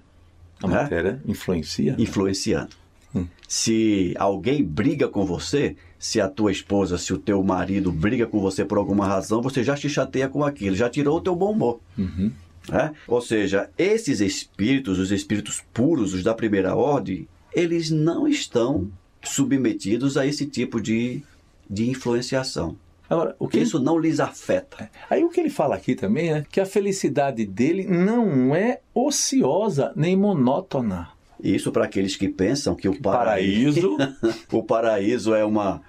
A 0.62 0.68
matéria 0.68 1.22
influencia. 1.26 1.94
né? 1.94 1.98
influenciando. 2.00 2.76
Hum. 3.16 3.26
Se 3.48 4.14
alguém 4.20 4.64
briga 4.64 5.08
com 5.08 5.26
você, 5.26 5.76
se 6.00 6.22
a 6.22 6.28
tua 6.28 6.52
esposa, 6.52 6.98
se 6.98 7.14
o 7.14 7.18
teu 7.18 7.44
marido 7.44 7.92
briga 7.92 8.26
com 8.26 8.40
você 8.40 8.64
por 8.64 8.78
alguma 8.78 9.06
razão, 9.06 9.42
você 9.42 9.64
já 9.64 9.76
te 9.76 9.90
chateia 9.90 10.30
com 10.30 10.44
aquilo, 10.44 10.76
já 10.76 10.90
tirou 10.90 11.18
o 11.18 11.22
teu 11.22 11.36
bom 11.36 11.52
humor. 11.52 11.80
Uhum. 11.98 12.32
né? 12.70 12.94
Ou 13.08 13.22
seja, 13.22 13.70
esses 13.78 14.20
espíritos, 14.20 15.00
os 15.00 15.12
espíritos 15.12 15.64
puros, 15.74 16.14
os 16.14 16.24
da 16.24 16.34
primeira 16.34 16.76
ordem, 16.76 17.28
eles 17.54 17.90
não 17.90 18.28
estão 18.28 18.90
submetidos 19.24 20.18
a 20.18 20.26
esse 20.26 20.46
tipo 20.46 20.80
de, 20.80 21.24
de 21.70 21.90
influenciação. 21.90 22.76
Agora, 23.10 23.36
o 23.40 23.48
que 23.48 23.60
Isso 23.60 23.80
não 23.80 23.98
lhes 23.98 24.20
afeta. 24.20 24.90
Aí 25.10 25.24
o 25.24 25.30
que 25.30 25.40
ele 25.40 25.50
fala 25.50 25.76
aqui 25.76 25.96
também 25.96 26.34
é 26.34 26.46
que 26.50 26.60
a 26.60 26.66
felicidade 26.66 27.46
dele 27.46 27.88
não 27.88 28.54
é 28.54 28.82
ociosa 28.94 29.94
nem 29.96 30.16
monótona. 30.16 31.10
Isso 31.44 31.72
para 31.72 31.86
aqueles 31.86 32.16
que 32.16 32.28
pensam 32.28 32.76
que 32.76 32.90
o 32.90 33.00
paraíso, 33.00 33.96
Paraíso, 33.98 34.18
o 34.52 34.64
paraíso 34.64 35.34
é 35.36 35.46
uma 35.46 35.82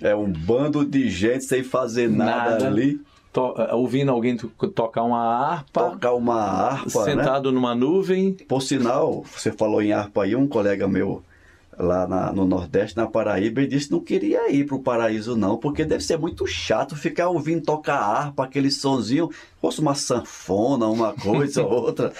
é 0.00 0.14
um 0.16 0.30
bando 0.32 0.84
de 0.84 1.08
gente 1.10 1.44
sem 1.44 1.62
fazer 1.62 2.08
nada, 2.10 2.50
Nada. 2.52 2.66
ali, 2.66 3.00
to- 3.32 3.54
ouvindo 3.72 4.10
alguém 4.10 4.36
to- 4.36 4.48
tocar 4.74 5.02
uma 5.04 5.22
harpa, 5.22 5.90
tocar 5.90 6.12
uma 6.14 6.40
harpa, 6.40 7.04
né? 7.06 7.14
sentado 7.16 7.52
numa 7.52 7.74
nuvem. 7.74 8.32
Por 8.32 8.62
sinal, 8.62 9.22
você 9.22 9.52
falou 9.52 9.80
em 9.82 9.92
harpa 9.92 10.24
aí, 10.24 10.34
um 10.34 10.48
colega 10.48 10.88
meu 10.88 11.22
lá 11.78 12.06
na- 12.06 12.32
no 12.32 12.44
Nordeste, 12.44 12.96
na 12.96 13.06
Paraíba, 13.06 13.60
ele 13.60 13.68
disse 13.68 13.86
que 13.86 13.92
não 13.92 14.00
queria 14.00 14.50
ir 14.52 14.66
para 14.66 14.76
o 14.76 14.82
paraíso 14.82 15.36
não, 15.36 15.56
porque 15.56 15.84
deve 15.84 16.04
ser 16.04 16.18
muito 16.18 16.46
chato 16.46 16.94
ficar 16.96 17.28
ouvindo 17.28 17.62
tocar 17.62 17.96
harpa, 17.98 18.44
aquele 18.44 18.70
sonzinho, 18.70 19.30
fosse 19.60 19.80
uma 19.80 19.94
sanfona, 19.94 20.86
uma 20.86 21.12
coisa 21.14 21.62
ou 21.62 21.70
outra. 21.84 22.12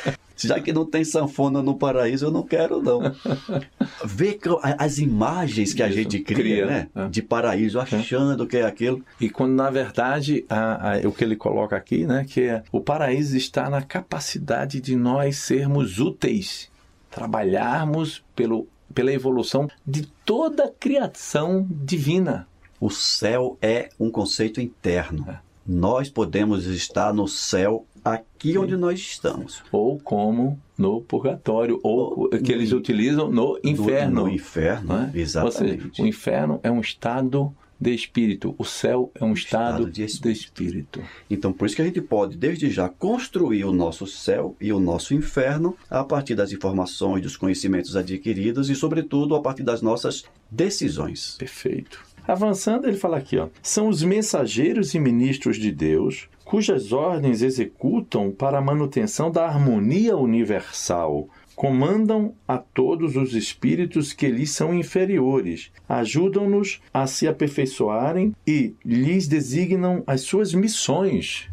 Já 0.48 0.60
que 0.60 0.72
não 0.72 0.84
tem 0.84 1.04
sanfona 1.04 1.62
no 1.62 1.76
paraíso, 1.76 2.26
eu 2.26 2.30
não 2.30 2.42
quero 2.42 2.80
não. 2.82 3.00
Ver 4.04 4.38
a- 4.62 4.84
as 4.84 4.98
imagens 4.98 5.72
que 5.74 5.82
a 5.82 5.86
Isso, 5.88 5.96
gente 5.96 6.20
cria, 6.20 6.36
cria, 6.36 6.66
né? 6.66 6.88
é. 6.94 7.08
De 7.08 7.22
paraíso, 7.22 7.78
achando 7.80 8.46
que 8.46 8.56
é 8.58 8.64
aquilo. 8.66 9.02
E 9.20 9.28
quando 9.30 9.52
na 9.54 9.70
verdade 9.70 10.44
a- 10.48 10.94
a- 10.94 11.08
o 11.08 11.12
que 11.12 11.24
ele 11.24 11.36
coloca 11.36 11.76
aqui, 11.76 12.06
né, 12.06 12.24
que 12.28 12.42
é 12.42 12.62
o 12.72 12.80
paraíso 12.80 13.36
está 13.36 13.68
na 13.70 13.82
capacidade 13.82 14.80
de 14.80 14.96
nós 14.96 15.36
sermos 15.38 15.98
úteis, 15.98 16.70
trabalharmos 17.10 18.22
pelo, 18.34 18.66
pela 18.94 19.12
evolução 19.12 19.68
de 19.86 20.06
toda 20.24 20.64
a 20.64 20.70
criação 20.70 21.66
divina. 21.70 22.46
O 22.80 22.90
céu 22.90 23.56
é 23.62 23.88
um 23.98 24.10
conceito 24.10 24.60
interno. 24.60 25.24
É. 25.28 25.38
Nós 25.64 26.10
podemos 26.10 26.66
estar 26.66 27.14
no 27.14 27.28
céu 27.28 27.86
aqui 28.04 28.56
onde 28.58 28.76
nós 28.76 28.98
estamos. 28.98 29.62
ou 29.70 29.98
como 29.98 30.60
no 30.76 31.00
purgatório, 31.00 31.78
ou 31.82 32.22
Ou 32.22 32.28
que 32.30 32.50
eles 32.52 32.72
utilizam 32.72 33.30
no 33.30 33.58
inferno. 33.62 34.22
No 34.22 34.28
inferno, 34.28 34.94
né? 34.94 35.10
exatamente. 35.14 35.84
Ou 35.86 35.90
seja, 35.90 36.02
o 36.02 36.06
inferno 36.06 36.60
é 36.62 36.70
um 36.70 36.80
estado 36.80 37.54
de 37.80 37.92
espírito, 37.92 38.54
o 38.58 38.64
céu 38.64 39.10
é 39.14 39.24
um 39.24 39.32
estado, 39.32 39.70
estado 39.70 39.86
de 39.86 39.92
de 39.92 40.04
espírito. 40.04 40.40
espírito. 40.40 41.02
Então, 41.28 41.52
por 41.52 41.66
isso 41.66 41.74
que 41.74 41.82
a 41.82 41.84
gente 41.84 42.00
pode, 42.00 42.36
desde 42.36 42.70
já, 42.70 42.88
construir 42.88 43.64
o 43.64 43.72
nosso 43.72 44.06
céu 44.06 44.56
e 44.60 44.72
o 44.72 44.78
nosso 44.78 45.14
inferno 45.14 45.76
a 45.90 46.04
partir 46.04 46.36
das 46.36 46.52
informações, 46.52 47.22
dos 47.22 47.36
conhecimentos 47.36 47.96
adquiridos 47.96 48.70
e, 48.70 48.76
sobretudo, 48.76 49.34
a 49.34 49.40
partir 49.40 49.64
das 49.64 49.82
nossas 49.82 50.24
decisões. 50.48 51.34
Perfeito. 51.38 52.11
Avançando, 52.26 52.86
ele 52.86 52.96
fala 52.96 53.16
aqui, 53.16 53.36
ó, 53.36 53.48
são 53.60 53.88
os 53.88 54.02
mensageiros 54.02 54.94
e 54.94 54.98
ministros 55.00 55.56
de 55.56 55.72
Deus, 55.72 56.28
cujas 56.44 56.92
ordens 56.92 57.42
executam 57.42 58.30
para 58.30 58.58
a 58.58 58.62
manutenção 58.62 59.30
da 59.30 59.46
harmonia 59.46 60.16
universal. 60.16 61.28
Comandam 61.56 62.34
a 62.46 62.58
todos 62.58 63.16
os 63.16 63.34
espíritos 63.34 64.12
que 64.12 64.28
lhes 64.28 64.50
são 64.50 64.72
inferiores, 64.72 65.70
ajudam-nos 65.88 66.80
a 66.94 67.06
se 67.06 67.28
aperfeiçoarem 67.28 68.34
e 68.46 68.74
lhes 68.84 69.26
designam 69.28 70.02
as 70.06 70.22
suas 70.22 70.54
missões. 70.54 71.48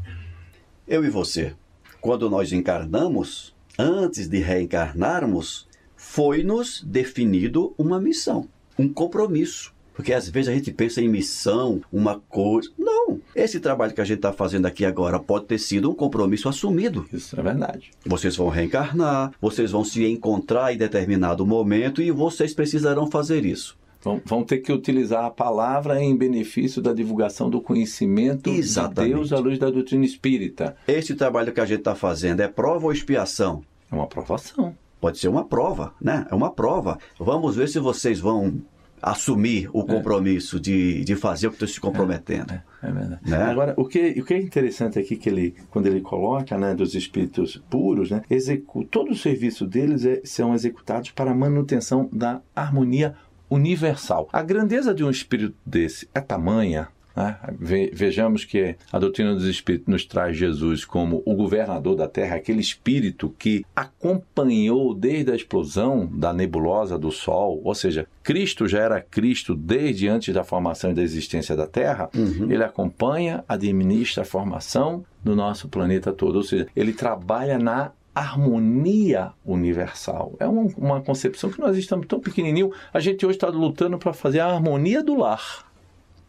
Eu 0.87 1.03
e 1.03 1.09
você, 1.09 1.53
quando 1.99 2.29
nós 2.29 2.53
encarnamos, 2.53 3.53
antes 3.77 4.27
de 4.27 4.39
reencarnarmos, 4.39 5.67
foi-nos 5.95 6.81
definido 6.83 7.73
uma 7.77 7.99
missão, 7.99 8.47
um 8.77 8.87
compromisso. 8.87 9.73
Porque 9.99 10.13
às 10.13 10.29
vezes 10.29 10.47
a 10.47 10.53
gente 10.53 10.71
pensa 10.71 11.01
em 11.01 11.09
missão, 11.09 11.81
uma 11.91 12.21
coisa. 12.29 12.69
Não. 12.77 13.19
Esse 13.35 13.59
trabalho 13.59 13.93
que 13.93 13.99
a 13.99 14.05
gente 14.05 14.19
está 14.19 14.31
fazendo 14.31 14.65
aqui 14.65 14.85
agora 14.85 15.19
pode 15.19 15.43
ter 15.43 15.57
sido 15.57 15.91
um 15.91 15.93
compromisso 15.93 16.47
assumido. 16.47 17.05
Isso 17.11 17.37
é 17.37 17.43
verdade. 17.43 17.91
Vocês 18.05 18.37
vão 18.37 18.47
reencarnar, 18.47 19.33
vocês 19.41 19.71
vão 19.71 19.83
se 19.83 20.05
encontrar 20.05 20.73
em 20.73 20.77
determinado 20.77 21.45
momento 21.45 22.01
e 22.01 22.11
vocês 22.11 22.53
precisarão 22.53 23.11
fazer 23.11 23.45
isso. 23.45 23.77
Vão, 24.01 24.21
vão 24.23 24.41
ter 24.41 24.59
que 24.59 24.71
utilizar 24.71 25.25
a 25.25 25.29
palavra 25.29 26.01
em 26.01 26.15
benefício 26.15 26.81
da 26.81 26.93
divulgação 26.93 27.49
do 27.49 27.59
conhecimento 27.59 28.49
Exatamente. 28.49 29.11
de 29.11 29.15
Deus 29.15 29.33
à 29.33 29.39
luz 29.39 29.59
da 29.59 29.69
doutrina 29.69 30.05
espírita. 30.05 30.77
Esse 30.87 31.13
trabalho 31.13 31.51
que 31.51 31.59
a 31.59 31.65
gente 31.65 31.79
está 31.79 31.93
fazendo 31.93 32.39
é 32.39 32.47
prova 32.47 32.85
ou 32.85 32.93
expiação? 32.93 33.65
É 33.91 33.95
uma 33.95 34.05
aprovação. 34.05 34.73
Pode 35.01 35.17
ser 35.17 35.29
uma 35.29 35.45
prova, 35.45 35.93
né? 36.01 36.25
É 36.29 36.35
uma 36.35 36.51
prova. 36.51 36.97
Vamos 37.17 37.55
ver 37.55 37.69
se 37.69 37.79
vocês 37.79 38.19
vão 38.19 38.61
assumir 39.01 39.69
o 39.73 39.83
compromisso 39.83 40.59
de, 40.59 41.03
de 41.03 41.15
fazer 41.15 41.47
o 41.47 41.49
que 41.51 41.55
estão 41.55 41.67
se 41.67 41.79
comprometendo. 41.79 42.53
É, 42.53 42.63
é 42.83 42.91
verdade. 42.91 43.29
Né? 43.29 43.43
Agora, 43.43 43.73
o 43.77 43.85
que, 43.85 44.19
o 44.19 44.25
que 44.25 44.33
é 44.33 44.37
interessante 44.37 44.99
aqui 44.99 45.15
que 45.15 45.29
ele, 45.29 45.55
quando 45.69 45.87
ele 45.87 46.01
coloca, 46.01 46.57
né, 46.57 46.73
dos 46.73 46.95
espíritos 46.95 47.61
puros, 47.69 48.11
né, 48.11 48.21
execu, 48.29 48.83
todo 48.83 49.11
o 49.11 49.15
serviço 49.15 49.65
deles 49.65 50.05
é, 50.05 50.21
são 50.23 50.53
executados 50.53 51.11
para 51.11 51.31
a 51.31 51.35
manutenção 51.35 52.09
da 52.11 52.41
harmonia 52.55 53.15
universal. 53.49 54.29
A 54.31 54.41
grandeza 54.41 54.93
de 54.93 55.03
um 55.03 55.09
espírito 55.09 55.55
desse 55.65 56.07
é 56.13 56.21
tamanha. 56.21 56.87
Né? 57.19 57.37
Ve- 57.59 57.91
Vejamos 57.93 58.45
que 58.45 58.75
a 58.91 58.97
doutrina 58.97 59.33
dos 59.33 59.45
espíritos 59.45 59.87
nos 59.87 60.05
traz 60.05 60.37
Jesus 60.37 60.85
como 60.85 61.21
o 61.25 61.35
governador 61.35 61.95
da 61.95 62.07
Terra, 62.07 62.37
aquele 62.37 62.61
espírito 62.61 63.35
que 63.37 63.65
acompanhou 63.75 64.93
desde 64.93 65.31
a 65.31 65.35
explosão 65.35 66.05
da 66.11 66.33
nebulosa 66.33 66.97
do 66.97 67.11
Sol, 67.11 67.61
ou 67.63 67.75
seja, 67.75 68.07
Cristo 68.23 68.67
já 68.67 68.79
era 68.79 69.01
Cristo 69.01 69.55
desde 69.55 70.07
antes 70.07 70.33
da 70.33 70.43
formação 70.43 70.91
e 70.91 70.93
da 70.93 71.01
existência 71.03 71.55
da 71.55 71.67
Terra. 71.67 72.09
Ele 72.13 72.63
acompanha, 72.63 73.43
administra 73.47 74.23
a 74.23 74.25
formação 74.25 75.03
do 75.23 75.35
nosso 75.35 75.67
planeta 75.67 76.13
todo, 76.13 76.37
ou 76.37 76.43
seja, 76.43 76.67
ele 76.75 76.93
trabalha 76.93 77.59
na 77.59 77.91
harmonia 78.15 79.31
universal. 79.45 80.33
É 80.39 80.47
uma, 80.47 80.63
uma 80.77 81.01
concepção 81.01 81.49
que 81.49 81.59
nós 81.59 81.77
estamos 81.77 82.07
tão 82.07 82.19
pequenininho, 82.19 82.71
a 82.93 82.99
gente 82.99 83.25
hoje 83.25 83.35
está 83.37 83.47
lutando 83.47 83.97
para 83.97 84.13
fazer 84.13 84.39
a 84.39 84.47
harmonia 84.47 85.03
do 85.03 85.15
lar 85.15 85.68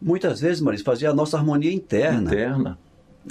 Muitas 0.01 0.41
vezes, 0.41 0.61
Maris, 0.61 0.83
fazer 0.83 1.07
a 1.07 1.15
nossa 1.15 1.37
harmonia 1.37 1.73
interna, 1.73 2.31
interna 2.31 2.79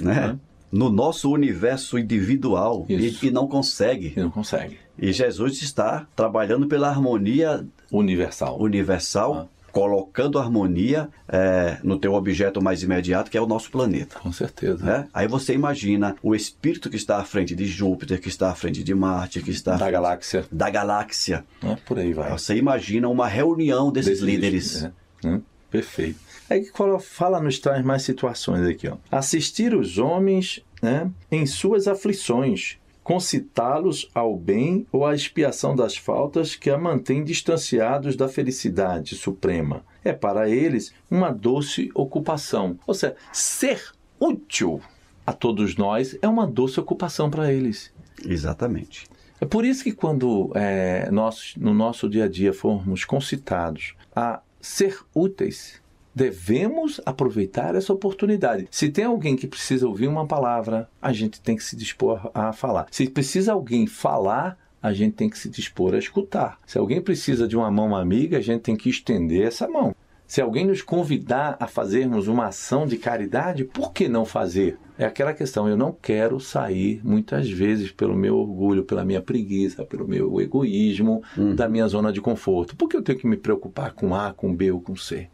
né? 0.00 0.38
No 0.70 0.88
nosso 0.88 1.30
universo 1.32 1.98
individual 1.98 2.86
e, 2.88 2.94
Isso. 3.08 3.26
e 3.26 3.30
não 3.30 3.48
consegue. 3.48 4.12
e 4.16 4.20
não 4.20 4.30
consegue. 4.30 4.78
E 4.96 5.12
Jesus 5.12 5.60
está 5.62 6.06
trabalhando 6.14 6.66
pela 6.68 6.88
harmonia 6.88 7.66
Universal. 7.90 8.60
universal, 8.62 9.48
colocando 9.72 10.38
harmonia 10.38 11.08
é, 11.28 11.78
no 11.82 11.98
teu 11.98 12.14
objeto 12.14 12.62
mais 12.62 12.84
imediato, 12.84 13.30
que 13.32 13.36
é 13.36 13.40
o 13.40 13.46
nosso 13.48 13.68
planeta. 13.70 14.20
Com 14.20 14.30
certeza. 14.32 14.84
né? 14.84 15.08
Aí 15.12 15.26
você 15.26 15.54
imagina 15.54 16.14
o 16.22 16.36
espírito 16.36 16.88
que 16.88 16.96
está 16.96 17.18
à 17.18 17.24
frente 17.24 17.54
de 17.56 17.66
Júpiter, 17.66 18.20
que 18.20 18.28
está 18.28 18.50
à 18.50 18.54
frente 18.54 18.84
de 18.84 18.94
Marte, 18.94 19.42
que 19.42 19.50
está 19.50 19.72
à 19.72 19.74
Da 19.74 19.78
frente 19.80 19.92
galáxia. 19.92 20.44
da 20.52 20.70
galáxia. 20.70 21.44
Né? 21.60 21.76
Por 21.84 21.98
aí 21.98 22.12
vai. 22.12 22.30
Você 22.30 22.54
imagina 22.54 23.08
uma 23.08 23.26
reunião 23.26 23.90
desses 23.90 24.20
Desses 24.20 24.24
líderes. 24.24 24.82
né? 24.82 24.92
Né? 25.24 25.40
Perfeito. 25.68 26.18
Aí 26.50 26.62
que 26.62 26.76
fala- 26.76 26.98
fala 26.98 27.40
nos 27.40 27.58
traz 27.60 27.84
mais 27.84 28.02
situações 28.02 28.66
aqui. 28.66 28.88
Ó. 28.88 28.96
Assistir 29.10 29.72
os 29.74 29.96
homens 29.98 30.62
né, 30.82 31.08
em 31.30 31.46
suas 31.46 31.86
aflições, 31.86 32.76
concitá-los 33.04 34.08
ao 34.14 34.36
bem 34.36 34.86
ou 34.90 35.06
à 35.06 35.14
expiação 35.14 35.76
das 35.76 35.96
faltas 35.96 36.56
que 36.56 36.68
a 36.70 36.76
mantém 36.78 37.22
distanciados 37.22 38.16
da 38.16 38.28
felicidade 38.28 39.14
suprema. 39.14 39.84
É 40.04 40.12
para 40.12 40.48
eles 40.48 40.92
uma 41.10 41.30
doce 41.30 41.90
ocupação. 41.94 42.78
Ou 42.86 42.94
seja, 42.94 43.14
ser 43.32 43.92
útil 44.18 44.80
a 45.26 45.32
todos 45.32 45.76
nós 45.76 46.18
é 46.20 46.26
uma 46.28 46.46
doce 46.46 46.80
ocupação 46.80 47.30
para 47.30 47.52
eles. 47.52 47.92
Exatamente. 48.24 49.06
É 49.40 49.44
por 49.46 49.64
isso 49.64 49.84
que 49.84 49.92
quando 49.92 50.50
é, 50.54 51.10
nós, 51.10 51.54
no 51.56 51.72
nosso 51.72 52.08
dia 52.08 52.24
a 52.24 52.28
dia, 52.28 52.52
formos 52.52 53.04
concitados 53.04 53.94
a 54.14 54.40
ser 54.60 54.98
úteis, 55.14 55.80
devemos 56.14 57.00
aproveitar 57.04 57.74
essa 57.74 57.92
oportunidade. 57.92 58.66
Se 58.70 58.88
tem 58.88 59.04
alguém 59.04 59.36
que 59.36 59.46
precisa 59.46 59.86
ouvir 59.86 60.08
uma 60.08 60.26
palavra, 60.26 60.88
a 61.00 61.12
gente 61.12 61.40
tem 61.40 61.56
que 61.56 61.64
se 61.64 61.76
dispor 61.76 62.30
a 62.34 62.52
falar. 62.52 62.86
Se 62.90 63.08
precisa 63.08 63.52
alguém 63.52 63.86
falar, 63.86 64.58
a 64.82 64.92
gente 64.92 65.14
tem 65.14 65.28
que 65.28 65.38
se 65.38 65.48
dispor 65.48 65.94
a 65.94 65.98
escutar. 65.98 66.58
Se 66.66 66.78
alguém 66.78 67.00
precisa 67.00 67.46
de 67.46 67.56
uma 67.56 67.70
mão 67.70 67.94
amiga, 67.94 68.38
a 68.38 68.40
gente 68.40 68.62
tem 68.62 68.76
que 68.76 68.88
estender 68.88 69.46
essa 69.46 69.68
mão. 69.68 69.94
Se 70.26 70.40
alguém 70.40 70.64
nos 70.64 70.80
convidar 70.80 71.56
a 71.58 71.66
fazermos 71.66 72.28
uma 72.28 72.46
ação 72.46 72.86
de 72.86 72.96
caridade, 72.96 73.64
por 73.64 73.92
que 73.92 74.08
não 74.08 74.24
fazer? 74.24 74.78
É 74.96 75.04
aquela 75.04 75.34
questão, 75.34 75.68
eu 75.68 75.76
não 75.76 75.90
quero 75.90 76.38
sair 76.38 77.00
muitas 77.02 77.50
vezes 77.50 77.90
pelo 77.90 78.14
meu 78.14 78.36
orgulho, 78.36 78.84
pela 78.84 79.04
minha 79.04 79.20
preguiça, 79.20 79.84
pelo 79.84 80.06
meu 80.06 80.40
egoísmo, 80.40 81.20
da 81.56 81.68
minha 81.68 81.88
zona 81.88 82.12
de 82.12 82.20
conforto. 82.20 82.76
Por 82.76 82.88
que 82.88 82.96
eu 82.96 83.02
tenho 83.02 83.18
que 83.18 83.26
me 83.26 83.36
preocupar 83.36 83.92
com 83.92 84.14
A, 84.14 84.32
com 84.32 84.54
B 84.54 84.70
ou 84.70 84.80
com 84.80 84.94
C? 84.94 85.28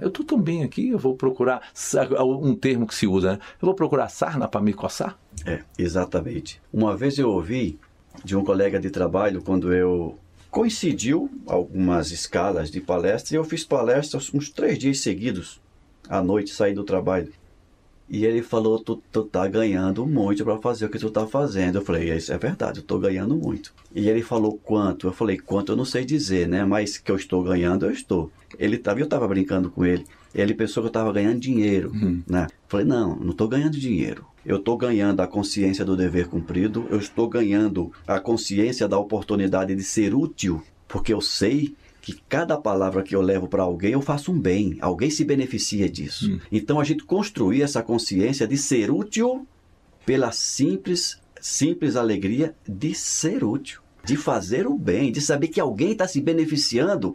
Eu 0.00 0.08
estou 0.08 0.24
tão 0.24 0.40
bem 0.40 0.62
aqui, 0.62 0.88
eu 0.88 0.98
vou 0.98 1.14
procurar 1.16 1.62
um 2.42 2.54
termo 2.54 2.86
que 2.86 2.94
se 2.94 3.06
usa, 3.06 3.32
né? 3.32 3.38
Eu 3.60 3.66
vou 3.66 3.74
procurar 3.74 4.08
sarna 4.08 4.46
para 4.46 4.60
me 4.60 4.72
coçar? 4.72 5.18
É, 5.46 5.62
exatamente. 5.78 6.60
Uma 6.72 6.96
vez 6.96 7.18
eu 7.18 7.30
ouvi 7.30 7.78
de 8.24 8.36
um 8.36 8.44
colega 8.44 8.78
de 8.78 8.90
trabalho, 8.90 9.42
quando 9.42 9.72
eu 9.72 10.18
coincidiu 10.50 11.30
algumas 11.46 12.10
escalas 12.10 12.70
de 12.70 12.80
palestra, 12.80 13.34
e 13.34 13.38
eu 13.38 13.44
fiz 13.44 13.64
palestras 13.64 14.32
uns 14.32 14.50
três 14.50 14.78
dias 14.78 15.00
seguidos, 15.00 15.60
à 16.08 16.22
noite, 16.22 16.50
saí 16.50 16.74
do 16.74 16.84
trabalho. 16.84 17.32
E 18.10 18.24
ele 18.24 18.42
falou, 18.42 18.78
tu, 18.78 19.02
tu 19.12 19.22
tá 19.22 19.46
ganhando 19.46 20.06
muito 20.06 20.42
para 20.42 20.56
fazer 20.58 20.86
o 20.86 20.88
que 20.88 20.98
tu 20.98 21.10
tá 21.10 21.26
fazendo. 21.26 21.76
Eu 21.76 21.84
falei, 21.84 22.10
isso 22.14 22.32
é 22.32 22.38
verdade, 22.38 22.78
eu 22.78 22.84
tô 22.84 22.98
ganhando 22.98 23.36
muito. 23.36 23.74
E 23.94 24.08
ele 24.08 24.22
falou, 24.22 24.58
quanto? 24.62 25.06
Eu 25.06 25.12
falei, 25.12 25.36
quanto 25.36 25.72
eu 25.72 25.76
não 25.76 25.84
sei 25.84 26.04
dizer, 26.04 26.48
né? 26.48 26.64
Mas 26.64 26.96
que 26.96 27.10
eu 27.10 27.16
estou 27.16 27.42
ganhando, 27.42 27.84
eu 27.84 27.92
estou. 27.92 28.30
Ele 28.58 28.78
tava, 28.78 29.00
eu 29.00 29.06
tava 29.06 29.28
brincando 29.28 29.70
com 29.70 29.84
ele. 29.84 30.06
Ele 30.34 30.54
pensou 30.54 30.82
que 30.82 30.86
eu 30.86 30.90
estava 30.90 31.12
ganhando 31.12 31.40
dinheiro, 31.40 31.92
né? 32.26 32.46
Falei, 32.66 32.86
não, 32.86 33.16
não 33.16 33.30
estou 33.30 33.48
ganhando 33.48 33.78
dinheiro. 33.78 34.24
Eu 34.44 34.56
estou 34.56 34.76
ganhando 34.76 35.20
a 35.20 35.26
consciência 35.26 35.84
do 35.84 35.96
dever 35.96 36.28
cumprido, 36.28 36.86
eu 36.90 36.98
estou 36.98 37.28
ganhando 37.28 37.92
a 38.06 38.18
consciência 38.18 38.88
da 38.88 38.98
oportunidade 38.98 39.74
de 39.74 39.82
ser 39.82 40.14
útil, 40.14 40.62
porque 40.86 41.12
eu 41.12 41.20
sei 41.20 41.74
que 42.12 42.22
cada 42.28 42.56
palavra 42.56 43.02
que 43.02 43.14
eu 43.14 43.20
levo 43.20 43.46
para 43.48 43.62
alguém 43.62 43.92
eu 43.92 44.00
faço 44.00 44.32
um 44.32 44.40
bem, 44.40 44.78
alguém 44.80 45.10
se 45.10 45.24
beneficia 45.24 45.88
disso. 45.90 46.40
Então 46.50 46.80
a 46.80 46.84
gente 46.84 47.04
construir 47.04 47.60
essa 47.62 47.82
consciência 47.82 48.46
de 48.46 48.56
ser 48.56 48.90
útil 48.90 49.46
pela 50.06 50.32
simples, 50.32 51.20
simples 51.38 51.96
alegria 51.96 52.54
de 52.66 52.94
ser 52.94 53.44
útil, 53.44 53.82
de 54.04 54.16
fazer 54.16 54.66
o 54.66 54.74
bem, 54.78 55.12
de 55.12 55.20
saber 55.20 55.48
que 55.48 55.60
alguém 55.60 55.92
está 55.92 56.08
se 56.08 56.18
beneficiando 56.20 57.14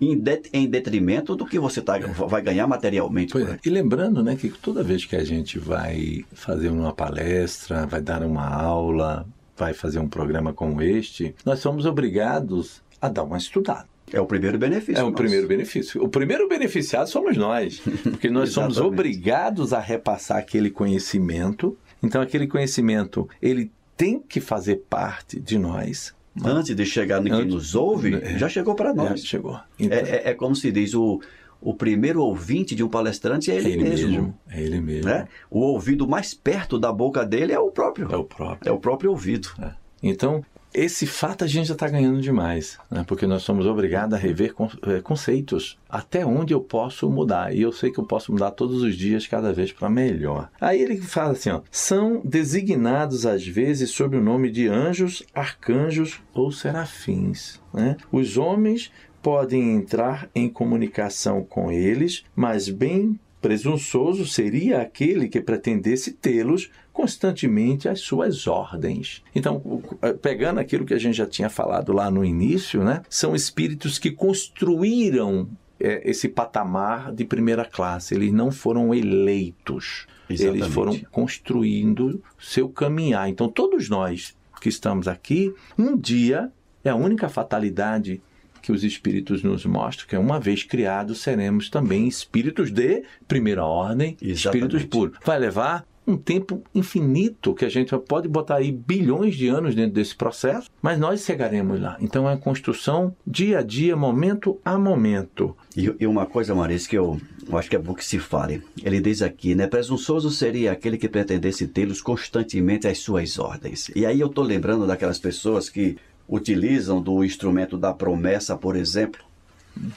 em, 0.00 0.16
det- 0.16 0.48
em 0.52 0.68
detrimento 0.68 1.34
do 1.34 1.44
que 1.44 1.58
você 1.58 1.82
tá, 1.82 1.98
vai 1.98 2.40
ganhar 2.40 2.68
materialmente. 2.68 3.36
É. 3.36 3.58
E 3.64 3.68
lembrando 3.68 4.22
né, 4.22 4.36
que 4.36 4.48
toda 4.48 4.82
vez 4.84 5.04
que 5.04 5.16
a 5.16 5.24
gente 5.24 5.58
vai 5.58 6.24
fazer 6.32 6.68
uma 6.70 6.92
palestra, 6.92 7.84
vai 7.84 8.00
dar 8.00 8.22
uma 8.22 8.46
aula, 8.48 9.26
vai 9.56 9.74
fazer 9.74 9.98
um 9.98 10.08
programa 10.08 10.52
como 10.52 10.80
este, 10.80 11.34
nós 11.44 11.58
somos 11.58 11.84
obrigados 11.84 12.80
a 13.02 13.08
dar 13.08 13.24
uma 13.24 13.38
estudada. 13.38 13.86
É 14.12 14.20
o 14.20 14.26
primeiro 14.26 14.58
benefício. 14.58 14.98
É 15.00 15.02
o 15.02 15.06
nosso. 15.06 15.16
primeiro 15.16 15.46
benefício. 15.48 16.02
O 16.02 16.08
primeiro 16.08 16.48
beneficiado 16.48 17.08
somos 17.08 17.36
nós, 17.36 17.80
porque 18.02 18.28
nós 18.30 18.50
somos 18.50 18.78
obrigados 18.78 19.72
a 19.72 19.80
repassar 19.80 20.38
aquele 20.38 20.70
conhecimento. 20.70 21.76
Então, 22.02 22.20
aquele 22.22 22.46
conhecimento 22.46 23.28
ele 23.42 23.70
tem 23.96 24.18
que 24.20 24.40
fazer 24.40 24.84
parte 24.88 25.38
de 25.38 25.58
nós. 25.58 26.14
Antes 26.44 26.74
de 26.74 26.86
chegar 26.86 27.20
no 27.20 27.26
que 27.26 27.32
Antes- 27.32 27.52
nos 27.54 27.74
ouve, 27.74 28.14
É. 28.14 28.38
já 28.38 28.48
chegou 28.48 28.74
para 28.74 28.90
É, 28.90 28.94
nós. 28.94 29.24
chegou. 29.24 29.54
É, 29.54 29.60
Então, 29.78 29.98
é- 29.98 30.22
é 30.30 30.34
como 30.34 30.54
se 30.56 30.70
diz, 30.72 30.94
o, 30.94 31.20
o 31.60 31.74
primeiro 31.74 32.22
ouvinte 32.22 32.74
de 32.74 32.82
um 32.82 32.88
palestrante 32.88 33.50
é 33.50 33.54
é 33.54 33.58
ele, 33.58 33.72
ele 33.72 33.82
mesmo. 33.82 34.08
mesmo. 34.10 34.38
É 34.48 34.62
ele 34.62 34.80
mesmo. 34.80 35.10
Né? 35.10 35.28
O 35.50 35.58
ouvido 35.60 36.08
mais 36.08 36.32
perto 36.32 36.78
da 36.78 36.90
boca 36.92 37.26
dele 37.26 37.52
é 37.52 37.58
o 37.58 37.70
próprio. 37.70 38.08
É 38.10 38.16
o 38.16 38.24
próprio. 38.24 38.70
É 38.70 38.72
o 38.72 38.78
próprio 38.78 39.10
ouvido. 39.10 39.48
É. 39.60 39.72
Então, 40.02 40.42
esse 40.72 41.06
fato 41.06 41.44
a 41.44 41.46
gente 41.46 41.66
já 41.66 41.74
está 41.74 41.88
ganhando 41.88 42.20
demais, 42.20 42.78
né? 42.90 43.04
porque 43.06 43.26
nós 43.26 43.42
somos 43.42 43.66
obrigados 43.66 44.14
a 44.14 44.18
rever 44.18 44.54
eh, 44.86 45.00
conceitos. 45.00 45.78
Até 45.88 46.24
onde 46.24 46.54
eu 46.54 46.60
posso 46.60 47.10
mudar? 47.10 47.54
E 47.54 47.62
eu 47.62 47.72
sei 47.72 47.90
que 47.90 47.98
eu 47.98 48.04
posso 48.04 48.32
mudar 48.32 48.52
todos 48.52 48.82
os 48.82 48.94
dias, 48.94 49.26
cada 49.26 49.52
vez 49.52 49.72
para 49.72 49.90
melhor. 49.90 50.48
Aí 50.60 50.80
ele 50.80 50.96
fala 51.00 51.32
assim: 51.32 51.50
ó, 51.50 51.60
são 51.70 52.22
designados 52.24 53.26
às 53.26 53.46
vezes 53.46 53.90
sob 53.90 54.16
o 54.16 54.22
nome 54.22 54.50
de 54.50 54.68
anjos, 54.68 55.24
arcanjos 55.34 56.20
ou 56.32 56.52
serafins. 56.52 57.60
Né? 57.74 57.96
Os 58.12 58.36
homens 58.36 58.92
podem 59.22 59.74
entrar 59.74 60.28
em 60.34 60.48
comunicação 60.48 61.44
com 61.44 61.70
eles, 61.70 62.24
mas 62.34 62.68
bem 62.68 63.18
presunçoso 63.40 64.26
seria 64.26 64.82
aquele 64.82 65.28
que 65.28 65.40
pretendesse 65.40 66.12
tê-los 66.12 66.70
constantemente 67.00 67.88
às 67.88 68.00
suas 68.00 68.46
ordens. 68.46 69.22
Então, 69.34 69.56
o- 69.56 69.82
pegando 70.20 70.60
aquilo 70.60 70.84
que 70.84 70.94
a 70.94 70.98
gente 70.98 71.16
já 71.16 71.26
tinha 71.26 71.48
falado 71.48 71.92
lá 71.92 72.10
no 72.10 72.24
início, 72.24 72.84
né, 72.84 73.02
são 73.08 73.34
espíritos 73.34 73.98
que 73.98 74.10
construíram 74.10 75.48
é, 75.82 76.02
esse 76.10 76.28
patamar 76.28 77.10
de 77.10 77.24
primeira 77.24 77.64
classe. 77.64 78.14
Eles 78.14 78.30
não 78.34 78.50
foram 78.52 78.92
eleitos. 78.94 80.06
Exatamente. 80.28 80.62
Eles 80.62 80.74
foram 80.74 80.98
construindo 81.10 82.22
seu 82.38 82.68
caminhar. 82.68 83.30
Então, 83.30 83.48
todos 83.48 83.88
nós 83.88 84.36
que 84.60 84.68
estamos 84.68 85.08
aqui, 85.08 85.50
um 85.78 85.96
dia 85.96 86.52
é 86.84 86.90
a 86.90 86.94
única 86.94 87.30
fatalidade 87.30 88.20
que 88.60 88.70
os 88.72 88.84
espíritos 88.84 89.42
nos 89.42 89.64
mostram, 89.64 90.06
que 90.06 90.14
é 90.14 90.18
uma 90.18 90.38
vez 90.38 90.62
criados, 90.62 91.22
seremos 91.22 91.70
também 91.70 92.06
espíritos 92.06 92.70
de 92.70 93.02
primeira 93.26 93.64
ordem, 93.64 94.18
Exatamente. 94.20 94.36
espíritos 94.76 94.84
puros. 94.84 95.16
Vai 95.24 95.38
levar 95.38 95.86
um 96.06 96.16
tempo 96.16 96.62
infinito, 96.74 97.54
que 97.54 97.64
a 97.64 97.68
gente 97.68 97.96
pode 97.98 98.28
botar 98.28 98.56
aí 98.56 98.72
bilhões 98.72 99.36
de 99.36 99.48
anos 99.48 99.74
dentro 99.74 99.92
desse 99.92 100.14
processo, 100.14 100.68
mas 100.82 100.98
nós 100.98 101.24
chegaremos 101.24 101.80
lá. 101.80 101.96
Então 102.00 102.28
é 102.28 102.36
construção 102.36 103.14
dia 103.26 103.58
a 103.58 103.62
dia, 103.62 103.96
momento 103.96 104.58
a 104.64 104.78
momento. 104.78 105.56
E, 105.76 105.94
e 106.00 106.06
uma 106.06 106.26
coisa, 106.26 106.54
Marisa, 106.54 106.88
que 106.88 106.96
eu, 106.96 107.20
eu 107.48 107.58
acho 107.58 107.70
que 107.70 107.76
é 107.76 107.78
bom 107.78 107.94
que 107.94 108.04
se 108.04 108.18
fale. 108.18 108.62
Ele 108.82 109.00
diz 109.00 109.22
aqui, 109.22 109.54
né? 109.54 109.66
Presunçoso 109.66 110.30
seria 110.30 110.72
aquele 110.72 110.98
que 110.98 111.08
pretendesse 111.08 111.68
tê-los 111.68 112.00
constantemente 112.00 112.88
às 112.88 112.98
suas 112.98 113.38
ordens. 113.38 113.90
E 113.94 114.04
aí 114.04 114.18
eu 114.18 114.28
tô 114.28 114.42
lembrando 114.42 114.86
daquelas 114.86 115.18
pessoas 115.18 115.68
que 115.68 115.96
utilizam 116.28 117.00
do 117.02 117.24
instrumento 117.24 117.76
da 117.76 117.92
promessa, 117.92 118.56
por 118.56 118.76
exemplo, 118.76 119.20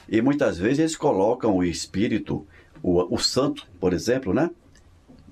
e 0.08 0.20
muitas 0.20 0.58
vezes 0.58 0.78
eles 0.78 0.96
colocam 0.96 1.56
o 1.56 1.64
espírito, 1.64 2.46
o, 2.82 3.14
o 3.14 3.18
santo, 3.18 3.66
por 3.80 3.92
exemplo, 3.92 4.32
né? 4.32 4.50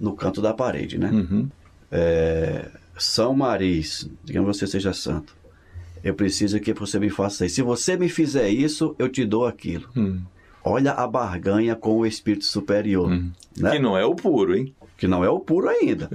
No 0.03 0.15
canto 0.15 0.43
da 0.43 0.53
parede, 0.53 0.99
né? 0.99 1.11
Uhum. 1.11 1.49
É, 1.91 2.69
São 2.99 3.35
Maris, 3.35 4.11
digamos 4.25 4.59
que 4.59 4.67
você 4.67 4.73
seja 4.73 4.93
santo. 4.93 5.35
Eu 6.05 6.15
preciso 6.15 6.59
que 6.61 6.75
você 6.75 6.99
me 6.99 7.09
faça 7.09 7.47
isso. 7.47 7.55
Se 7.55 7.63
você 7.63 7.97
me 7.97 8.09
fizer 8.09 8.51
isso, 8.51 8.95
eu 8.99 9.09
te 9.09 9.25
dou 9.25 9.47
aquilo. 9.47 9.89
Hum. 9.97 10.21
Olha 10.65 10.93
a 10.93 11.07
barganha 11.07 11.77
com 11.77 11.99
o 11.99 12.07
espírito 12.07 12.45
superior, 12.45 13.09
né? 13.57 13.71
Que 13.71 13.79
não 13.79 13.97
é 13.97 14.05
o 14.05 14.15
puro, 14.15 14.57
hein? 14.57 14.75
que 15.03 15.09
não 15.09 15.25
é 15.25 15.29
o 15.29 15.41
puro 15.41 15.69
ainda. 15.69 16.09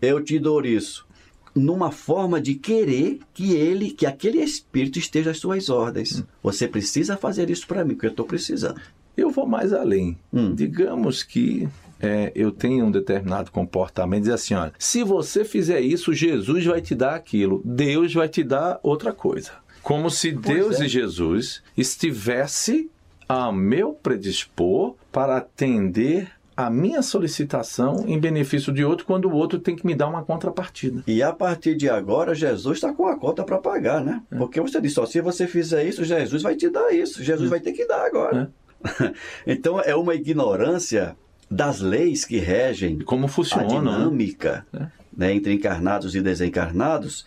Eu 0.00 0.20
te 0.20 0.36
dou 0.36 0.64
isso 0.64 1.06
numa 1.54 1.92
forma 1.92 2.40
de 2.40 2.54
querer 2.54 3.20
que 3.32 3.54
ele, 3.54 3.90
que 3.90 4.04
aquele 4.04 4.38
espírito 4.38 4.98
esteja 4.98 5.30
às 5.30 5.38
suas 5.38 5.68
ordens. 5.68 6.24
Você 6.42 6.66
precisa 6.66 7.16
fazer 7.16 7.50
isso 7.50 7.68
para 7.68 7.84
mim, 7.84 7.94
porque 7.94 8.06
eu 8.06 8.10
estou 8.10 8.26
precisando. 8.26 8.80
Eu 9.16 9.30
vou 9.30 9.46
mais 9.46 9.72
além. 9.72 10.18
Hum. 10.32 10.54
Digamos 10.54 11.22
que 11.22 11.68
é, 12.02 12.32
eu 12.34 12.50
tenho 12.50 12.86
um 12.86 12.90
determinado 12.90 13.52
comportamento, 13.52 14.24
diz 14.24 14.32
assim, 14.32 14.54
olha, 14.54 14.72
se 14.76 15.04
você 15.04 15.44
fizer 15.44 15.80
isso, 15.80 16.12
Jesus 16.12 16.66
vai 16.66 16.80
te 16.80 16.96
dar 16.96 17.14
aquilo, 17.14 17.62
Deus 17.64 18.12
vai 18.12 18.28
te 18.28 18.42
dar 18.42 18.80
outra 18.82 19.12
coisa. 19.12 19.52
Como 19.82 20.10
se 20.10 20.32
Deus 20.32 20.80
é. 20.80 20.84
e 20.84 20.88
Jesus 20.88 21.62
estivesse 21.76 22.90
a 23.28 23.52
meu 23.52 23.92
predispor 23.92 24.94
para 25.12 25.36
atender 25.36 26.28
a 26.56 26.68
minha 26.68 27.02
solicitação 27.02 28.04
em 28.06 28.18
benefício 28.18 28.72
de 28.72 28.84
outro, 28.84 29.06
quando 29.06 29.24
o 29.24 29.32
outro 29.32 29.58
tem 29.58 29.74
que 29.74 29.86
me 29.86 29.94
dar 29.94 30.08
uma 30.08 30.22
contrapartida. 30.22 31.02
E 31.06 31.22
a 31.22 31.32
partir 31.32 31.74
de 31.74 31.88
agora, 31.88 32.34
Jesus 32.34 32.76
está 32.76 32.92
com 32.92 33.06
a 33.06 33.16
conta 33.16 33.42
para 33.42 33.58
pagar, 33.58 34.04
né? 34.04 34.22
Porque 34.36 34.60
você 34.60 34.80
disse, 34.80 35.00
ó, 35.00 35.06
se 35.06 35.20
você 35.20 35.46
fizer 35.46 35.84
isso, 35.84 36.04
Jesus 36.04 36.42
vai 36.42 36.54
te 36.54 36.68
dar 36.68 36.92
isso. 36.92 37.22
Jesus 37.22 37.48
vai 37.48 37.58
ter 37.58 37.72
que 37.72 37.86
dar 37.86 38.04
agora. 38.04 38.52
então 39.46 39.80
é 39.80 39.94
uma 39.94 40.14
ignorância 40.14 41.16
das 41.52 41.80
leis 41.80 42.24
que 42.24 42.38
regem 42.38 42.98
Como 43.00 43.26
a 43.26 43.28
funciona? 43.28 43.64
né? 43.64 43.78
dinâmica 43.98 44.66
É. 44.72 44.86
né, 45.16 45.32
entre 45.34 45.52
encarnados 45.52 46.14
e 46.14 46.20
desencarnados. 46.20 47.26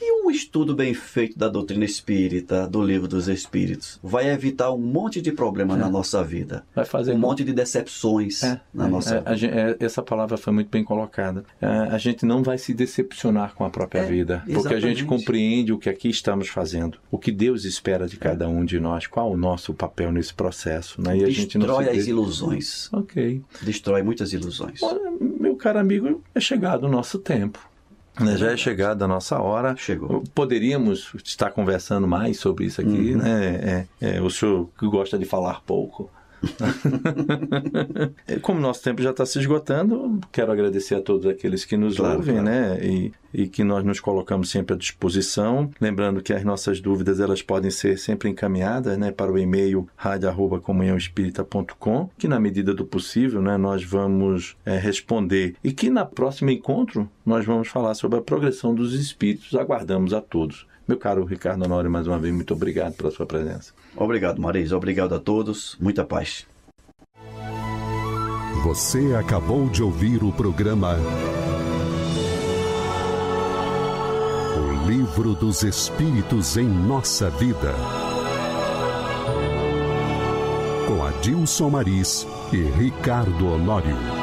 E 0.00 0.24
um 0.24 0.30
estudo 0.30 0.74
bem 0.74 0.94
feito 0.94 1.36
da 1.38 1.48
doutrina 1.48 1.84
espírita, 1.84 2.68
do 2.68 2.80
livro 2.82 3.08
dos 3.08 3.26
espíritos, 3.28 3.98
vai 4.02 4.30
evitar 4.30 4.72
um 4.72 4.78
monte 4.78 5.20
de 5.20 5.32
problema 5.32 5.76
na 5.76 5.88
nossa 5.88 6.22
vida. 6.22 6.64
Vai 6.74 6.84
fazer 6.84 7.12
Um 7.12 7.14
com 7.14 7.20
monte 7.20 7.42
de 7.42 7.52
decepções 7.52 8.42
É, 8.42 8.60
na 8.72 8.86
é, 8.86 8.90
nossa 8.90 9.16
é, 9.26 9.34
vida. 9.34 9.76
é, 9.80 9.84
essa 9.84 10.02
palavra 10.02 10.36
foi 10.36 10.52
muito 10.52 10.70
bem 10.70 10.84
colocada. 10.84 11.44
É, 11.60 11.66
a 11.66 11.98
gente 11.98 12.24
não 12.24 12.42
vai 12.42 12.58
se 12.58 12.72
decepcionar 12.72 13.54
com 13.54 13.64
a 13.64 13.70
própria 13.70 14.00
É, 14.00 14.06
vida, 14.06 14.42
porque 14.52 14.74
a 14.74 14.80
gente 14.80 15.04
compreende 15.04 15.72
o 15.72 15.78
que 15.78 15.88
aqui 15.88 16.08
estamos 16.08 16.48
fazendo, 16.48 16.98
o 17.10 17.18
que 17.18 17.32
Deus 17.32 17.64
espera 17.64 18.06
de 18.06 18.16
cada 18.16 18.48
um 18.48 18.64
de 18.64 18.78
nós, 18.78 19.06
qual 19.06 19.32
o 19.32 19.36
nosso 19.36 19.74
papel 19.74 20.12
nesse 20.12 20.32
processo, 20.32 21.00
né? 21.02 21.16
E 21.16 21.24
a 21.24 21.30
gente 21.30 21.58
não 21.58 21.66
Destrói 21.66 21.84
se 21.94 22.00
as 22.00 22.06
ilusões. 22.06 22.88
Ok. 22.92 23.42
Destrói 23.62 24.02
muitas 24.02 24.32
ilusões. 24.32 24.82
Olha, 24.82 25.10
meu 25.20 25.56
caro 25.56 25.78
amigo, 25.78 26.22
é 26.34 26.40
chegado 26.40 26.84
o 26.84 26.88
nosso 26.88 27.18
tempo. 27.18 27.58
Né? 28.20 28.36
Já 28.36 28.52
é 28.52 28.56
chegada 28.56 29.04
a 29.04 29.08
nossa 29.08 29.38
hora. 29.40 29.74
Chegou. 29.76 30.22
Poderíamos 30.34 31.12
estar 31.24 31.50
conversando 31.50 32.06
mais 32.06 32.38
sobre 32.38 32.64
isso 32.66 32.80
aqui, 32.80 33.12
Uhum. 33.14 33.18
né? 33.18 33.86
É, 34.00 34.16
é, 34.16 34.20
o 34.22 34.30
senhor 34.30 34.68
que 34.78 34.86
gosta 34.86 35.18
de 35.18 35.24
falar 35.24 35.62
pouco. 35.64 36.10
Como 38.42 38.60
nosso 38.60 38.82
tempo 38.82 39.00
já 39.02 39.10
está 39.10 39.26
se 39.26 39.38
esgotando, 39.38 40.20
quero 40.30 40.52
agradecer 40.52 40.94
a 40.94 41.00
todos 41.00 41.26
aqueles 41.26 41.64
que 41.64 41.76
nos 41.76 41.96
Claro, 41.96 42.18
ouvem, 42.18 42.36
claro. 42.36 42.50
né? 42.50 42.78
E, 42.82 43.12
e 43.32 43.48
que 43.48 43.64
nós 43.64 43.84
nos 43.84 44.00
colocamos 44.00 44.50
sempre 44.50 44.74
à 44.74 44.78
disposição. 44.78 45.70
Lembrando 45.80 46.22
que 46.22 46.32
as 46.32 46.44
nossas 46.44 46.80
dúvidas 46.80 47.20
elas 47.20 47.42
podem 47.42 47.70
ser 47.70 47.98
sempre 47.98 48.28
encaminhadas 48.28 48.96
né, 48.96 49.10
para 49.10 49.32
o 49.32 49.38
e-mail 49.38 49.88
rádio.comunhãoespírita.com, 49.96 52.10
que 52.16 52.28
na 52.28 52.40
medida 52.40 52.74
do 52.74 52.84
possível 52.84 53.42
né, 53.42 53.56
nós 53.56 53.84
vamos 53.84 54.56
é, 54.64 54.78
responder. 54.78 55.56
E 55.62 55.72
que 55.72 55.90
na 55.90 56.04
próximo 56.04 56.50
encontro 56.50 57.08
nós 57.24 57.44
vamos 57.44 57.68
falar 57.68 57.94
sobre 57.94 58.18
a 58.18 58.22
progressão 58.22 58.74
dos 58.74 58.94
espíritos. 58.94 59.54
Aguardamos 59.54 60.12
a 60.12 60.20
todos. 60.20 60.66
Meu 60.88 60.96
caro 60.96 61.22
Ricardo 61.26 61.62
Honório, 61.66 61.90
mais 61.90 62.06
uma 62.06 62.18
vez, 62.18 62.34
muito 62.34 62.54
obrigado 62.54 62.94
pela 62.94 63.10
sua 63.10 63.26
presença. 63.26 63.74
Obrigado, 63.94 64.40
Marisa. 64.40 64.74
Obrigado 64.74 65.14
a 65.14 65.18
todos. 65.18 65.76
Muita 65.78 66.02
paz. 66.02 66.46
Você 68.64 69.14
acabou 69.14 69.68
de 69.68 69.82
ouvir 69.82 70.24
o 70.24 70.32
programa 70.32 70.96
O 74.56 74.88
Livro 74.88 75.34
dos 75.34 75.62
Espíritos 75.62 76.56
em 76.56 76.66
Nossa 76.66 77.28
Vida. 77.30 77.74
Com 80.86 81.04
Adilson 81.04 81.68
Maris 81.68 82.26
e 82.50 82.62
Ricardo 82.62 83.46
Honório. 83.46 84.17